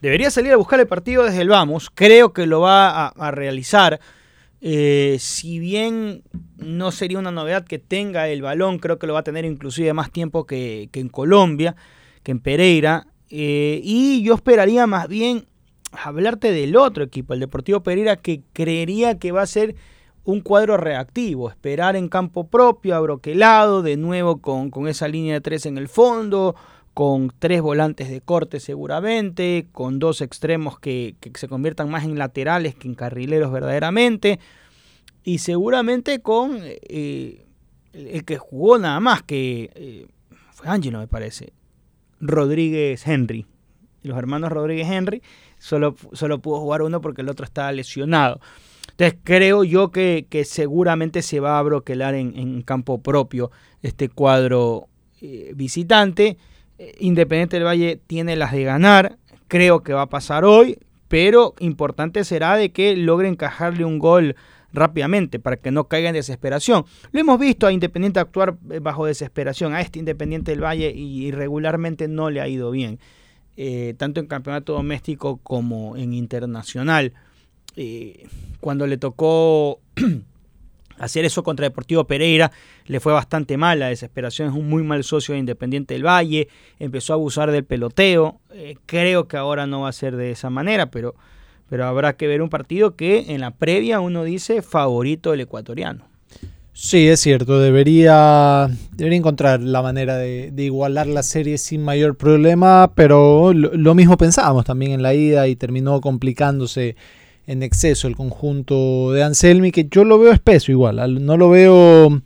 [0.00, 1.90] Debería salir a buscar el partido desde el Vamos.
[1.94, 4.00] Creo que lo va a, a realizar.
[4.60, 6.22] Eh, si bien
[6.56, 9.92] no sería una novedad que tenga el balón, creo que lo va a tener inclusive
[9.92, 11.76] más tiempo que, en Colombia,
[12.22, 13.06] que en Pereira.
[13.28, 15.46] Eh, y yo esperaría más bien
[15.92, 19.74] hablarte del otro equipo, el Deportivo Pereira, que creería que va a ser
[20.24, 25.40] un cuadro reactivo, esperar en campo propio, abroquelado, de nuevo con, con esa línea de
[25.40, 26.56] tres en el fondo,
[26.96, 32.16] con tres volantes de corte seguramente, con dos extremos que, que, se conviertan más en
[32.16, 34.40] laterales que en carrileros verdaderamente,
[35.22, 37.44] y seguramente con eh,
[37.92, 40.06] el que jugó nada más, que eh,
[40.52, 41.52] fue Ángelo me parece,
[42.18, 43.44] Rodríguez Henry.
[44.02, 45.20] Los hermanos Rodríguez Henry
[45.58, 48.40] solo, solo pudo jugar uno porque el otro estaba lesionado.
[48.92, 53.50] Entonces creo yo que, que seguramente se va a broquelar en, campo propio
[53.82, 54.88] este cuadro
[55.20, 56.38] eh, visitante.
[56.98, 59.18] Independiente del Valle tiene las de ganar,
[59.48, 64.36] creo que va a pasar hoy, pero importante será de que logre encajarle un gol
[64.72, 66.84] rápidamente para que no caiga en desesperación.
[67.12, 72.08] Lo hemos visto a Independiente actuar bajo desesperación, a este Independiente del Valle y regularmente
[72.08, 72.98] no le ha ido bien,
[73.56, 77.14] eh, tanto en campeonato doméstico como en internacional.
[77.76, 78.26] Eh,
[78.60, 79.80] cuando le tocó
[80.98, 82.52] hacer eso contra Deportivo Pereira
[82.86, 86.48] le fue bastante mal, la desesperación es un muy mal socio de Independiente del Valle,
[86.78, 90.50] empezó a abusar del peloteo, eh, creo que ahora no va a ser de esa
[90.50, 91.14] manera, pero,
[91.68, 96.04] pero habrá que ver un partido que en la previa uno dice favorito del ecuatoriano.
[96.78, 102.92] Sí, es cierto, debería, debería encontrar la manera de, igualar la serie sin mayor problema,
[102.94, 106.94] pero lo, lo mismo pensábamos también en la ida y terminó complicándose
[107.46, 112.22] en exceso el conjunto de Anselmi, que yo lo veo espeso igual, no lo veo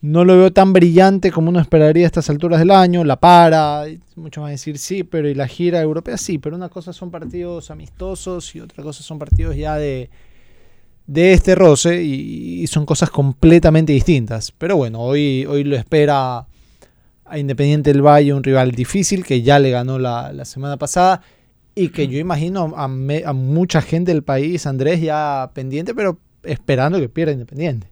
[0.00, 3.84] no lo veo tan brillante como uno esperaría a estas alturas del año, la para,
[4.14, 7.10] muchos van a decir sí, pero y la gira europea sí, pero una cosa son
[7.10, 10.08] partidos amistosos y otra cosa son partidos ya de,
[11.06, 14.52] de este roce y, y son cosas completamente distintas.
[14.56, 16.46] Pero bueno, hoy, hoy lo espera
[17.24, 21.22] a Independiente del Valle, un rival difícil que ya le ganó la, la semana pasada
[21.84, 26.18] y que yo imagino a, me, a, mucha gente del país, Andrés, ya pendiente, pero
[26.42, 27.88] esperando que pierda Independiente.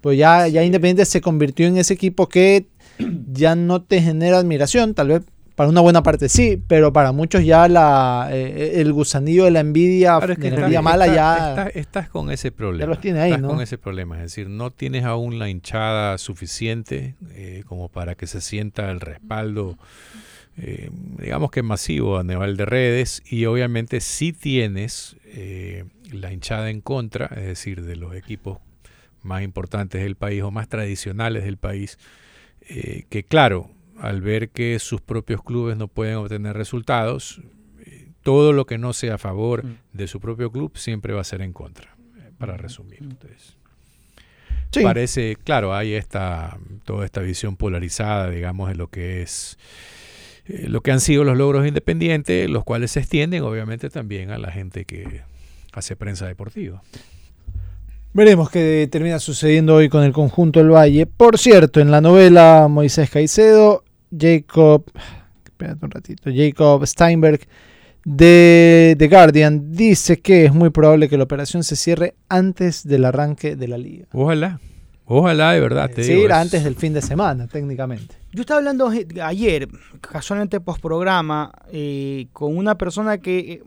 [0.00, 2.66] Pues ya, ya Independiente se convirtió en ese equipo que
[3.32, 5.22] ya no te genera admiración, tal vez
[5.56, 9.60] para una buena parte sí, pero para muchos ya la, eh, el gusanillo de la
[9.60, 11.48] envidia, Claro, es que de la está- envidia mala está- ya...
[11.48, 12.80] está- estás con ese problema.
[12.84, 13.48] Ya los tiene ahí, Estás ¿no?
[13.48, 14.16] con ese problema.
[14.16, 19.00] Es decir, no tienes aún la hinchada suficiente eh, como para que se sienta el
[19.00, 19.78] respaldo,
[20.58, 23.22] eh, digamos que masivo a nivel de redes.
[23.30, 28.58] Y obviamente sí tienes eh, la hinchada en contra, es decir, de los equipos
[29.22, 31.98] más importantes del país o más tradicionales del país,
[32.68, 37.40] eh, que claro, al ver que sus propios clubes no pueden obtener resultados,
[38.22, 39.76] todo lo que no sea a favor Mm.
[39.92, 41.96] de su propio club siempre va a ser en contra,
[42.38, 42.98] para resumir.
[43.02, 43.56] Entonces,
[44.72, 44.82] Sí.
[44.82, 49.56] parece, claro, hay esta, toda esta visión polarizada, digamos, de lo que es
[50.48, 54.38] eh, lo que han sido los logros independientes, los cuales se extienden obviamente también a
[54.38, 55.22] la gente que
[55.72, 56.82] hace prensa deportiva.
[58.12, 61.04] Veremos qué termina sucediendo hoy con el conjunto del Valle.
[61.06, 63.84] Por cierto, en la novela Moisés Caicedo,
[64.16, 64.84] Jacob,
[65.44, 67.40] espérate un ratito, Jacob Steinberg
[68.04, 73.04] de The Guardian dice que es muy probable que la operación se cierre antes del
[73.04, 74.06] arranque de la liga.
[74.12, 74.60] Ojalá,
[75.04, 75.90] ojalá de verdad.
[75.90, 78.14] Te Sí, digo, era es- antes del fin de semana, técnicamente.
[78.36, 79.66] Yo estaba hablando eh, ayer,
[80.02, 83.62] casualmente post programa, eh, con una persona que, eh,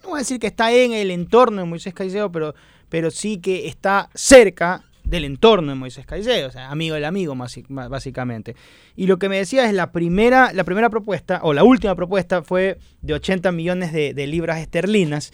[0.00, 2.54] no voy a decir que está en el entorno de Moisés Caicedo, pero,
[2.88, 7.34] pero sí que está cerca del entorno de Moisés Caicedo, o sea, amigo del amigo,
[7.68, 8.54] básicamente.
[8.94, 12.42] Y lo que me decía es la primera, la primera propuesta, o la última propuesta,
[12.42, 15.32] fue de 80 millones de, libras esterlinas.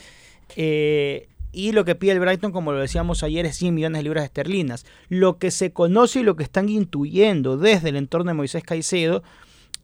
[1.59, 4.23] Y lo que pide el Brighton, como lo decíamos ayer, es 100 millones de libras
[4.23, 4.87] esterlinas.
[5.09, 9.25] Lo que se conoce y lo que están intuyendo desde el entorno de Moisés Caicedo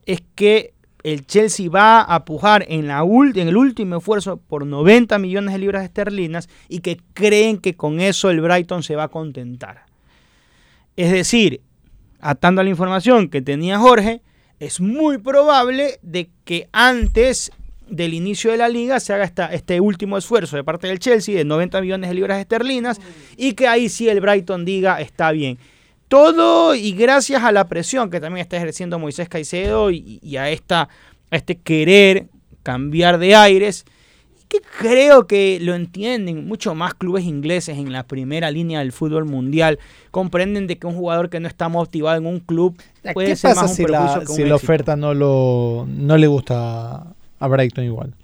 [0.07, 0.73] es que
[1.03, 5.83] el Chelsea va a pujar en, en el último esfuerzo por 90 millones de libras
[5.83, 9.87] esterlinas y que creen que con eso el Brighton se va a contentar.
[10.95, 11.61] Es decir,
[12.21, 14.23] atando a la información que tenía Jorge,
[14.61, 17.51] es muy probable de que antes
[17.89, 21.37] del inicio de la liga se haga esta, este último esfuerzo de parte del Chelsea
[21.37, 23.01] de 90 millones de libras esterlinas
[23.37, 25.59] y que ahí sí el Brighton diga está bien.
[26.09, 30.51] Todo y gracias a la presión que también está ejerciendo Moisés Caicedo y, y a,
[30.51, 30.89] esta,
[31.31, 32.29] a este querer
[32.63, 33.85] cambiar de aires,
[34.49, 39.25] que creo que lo entienden mucho más clubes ingleses en la primera línea del fútbol
[39.25, 39.79] mundial.
[40.11, 42.77] Comprenden de que un jugador que no está motivado en un club
[43.13, 45.87] puede ¿Qué ser pasa más un si, la, que un si la oferta no, lo,
[45.89, 47.15] no le gusta
[47.45, 48.15] a Brighton igual?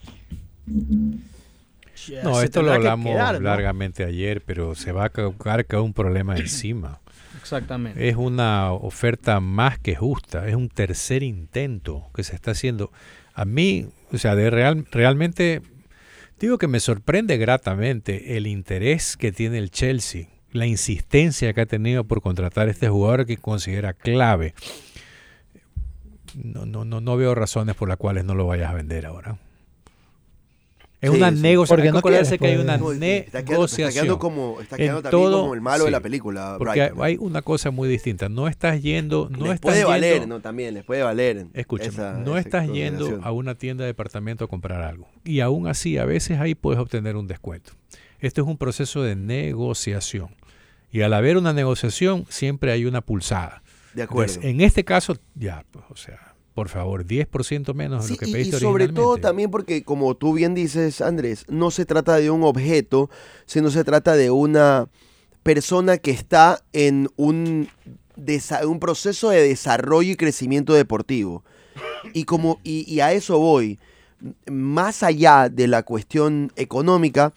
[2.23, 7.01] No, esto lo que hablamos largamente ayer, pero se va a cargar un problema encima.
[7.41, 8.09] Exactamente.
[8.09, 12.93] Es una oferta más que justa, es un tercer intento que se está haciendo.
[13.35, 15.63] A mí, o sea, de real, realmente
[16.39, 21.67] digo que me sorprende gratamente el interés que tiene el Chelsea, la insistencia que ha
[21.67, 24.55] tenido por contratar a este jugador que considera clave.
[26.35, 29.39] No, no, no, no veo razones por las cuales no lo vayas a vender ahora.
[31.01, 31.41] Es Sí, una sí.
[31.41, 31.77] negociación.
[31.79, 33.91] Porque no quieres, que hay una No, está quedando, está negociación.
[34.05, 36.57] quedando como, está en quedando también todo- como el malo de la película.
[36.59, 37.03] Porque Brighton.
[37.03, 38.29] hay una cosa muy distinta.
[38.29, 41.47] No estás yendo, no les estás puede yendo, valer, no, también, les puede valer.
[41.55, 45.09] Escúchame, esa- no esa estás yendo a una tienda de departamento a comprar algo.
[45.25, 47.73] Y aún así, a veces ahí puedes obtener un descuento.
[48.19, 50.29] Esto es un proceso de negociación.
[50.93, 53.63] Y al haber una negociación, siempre hay una pulsada.
[53.95, 54.33] De acuerdo.
[54.35, 58.27] Entonces, en este caso, ya, pues, o sea, por favor, 10% menos de lo que
[58.27, 62.17] y- y, pediste sobre todo también porque, como tú bien dices, Andrés, no se trata
[62.17, 63.09] de un objeto,
[63.47, 64.89] sino se trata de una
[65.43, 67.69] persona que está en un,
[68.17, 71.45] desa- un proceso de desarrollo y crecimiento deportivo.
[72.13, 73.79] Y, como, y, y a eso voy.
[74.51, 77.33] Más allá de la cuestión económica,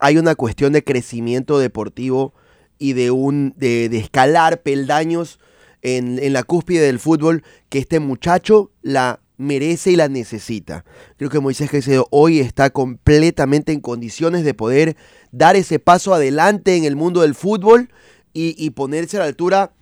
[0.00, 2.34] hay una cuestión de crecimiento deportivo
[2.78, 5.38] y de, un, de, de escalar peldaños
[5.84, 10.84] en, la cúspide del fútbol que este muchacho la merece y la necesita.
[11.16, 14.96] Creo que Moisés Caicedo hoy está completamente en condiciones de poder
[15.30, 17.90] dar ese paso adelante en el mundo del fútbol
[18.32, 19.72] y, ponerse a la altura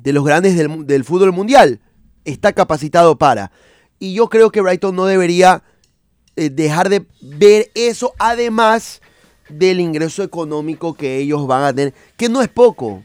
[0.00, 1.80] de los grandes del fútbol mundial.
[2.24, 3.50] Está capacitado para.
[3.98, 5.64] Y yo creo que Brighton no debería
[6.36, 9.00] eh, dejar de ver eso, además
[9.48, 13.02] del ingreso económico que ellos van a tener, que no es poco,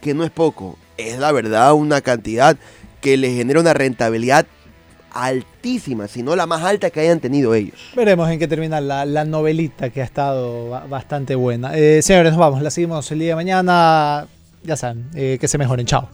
[0.00, 2.56] que no es poco, es la verdad una cantidad
[3.00, 4.46] que les genera una rentabilidad
[5.14, 7.76] altísima, si no la más alta que hayan tenido ellos.
[7.94, 11.76] Veremos en qué termina la, la novelita que ha estado ba- bastante buena.
[11.76, 12.62] Eh, señores, nos vamos.
[12.62, 14.26] La seguimos el día de mañana.
[14.64, 15.84] Ya saben, eh, que se mejoren.
[15.86, 16.08] Chao.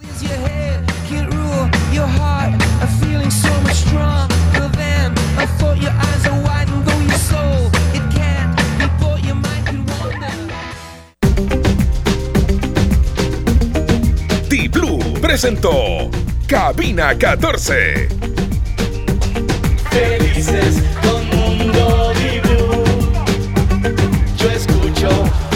[15.28, 16.10] presentó
[16.46, 18.08] Cabina 14.
[19.90, 22.82] Felices con Mundo Dibu.
[24.38, 25.47] Yo escucho.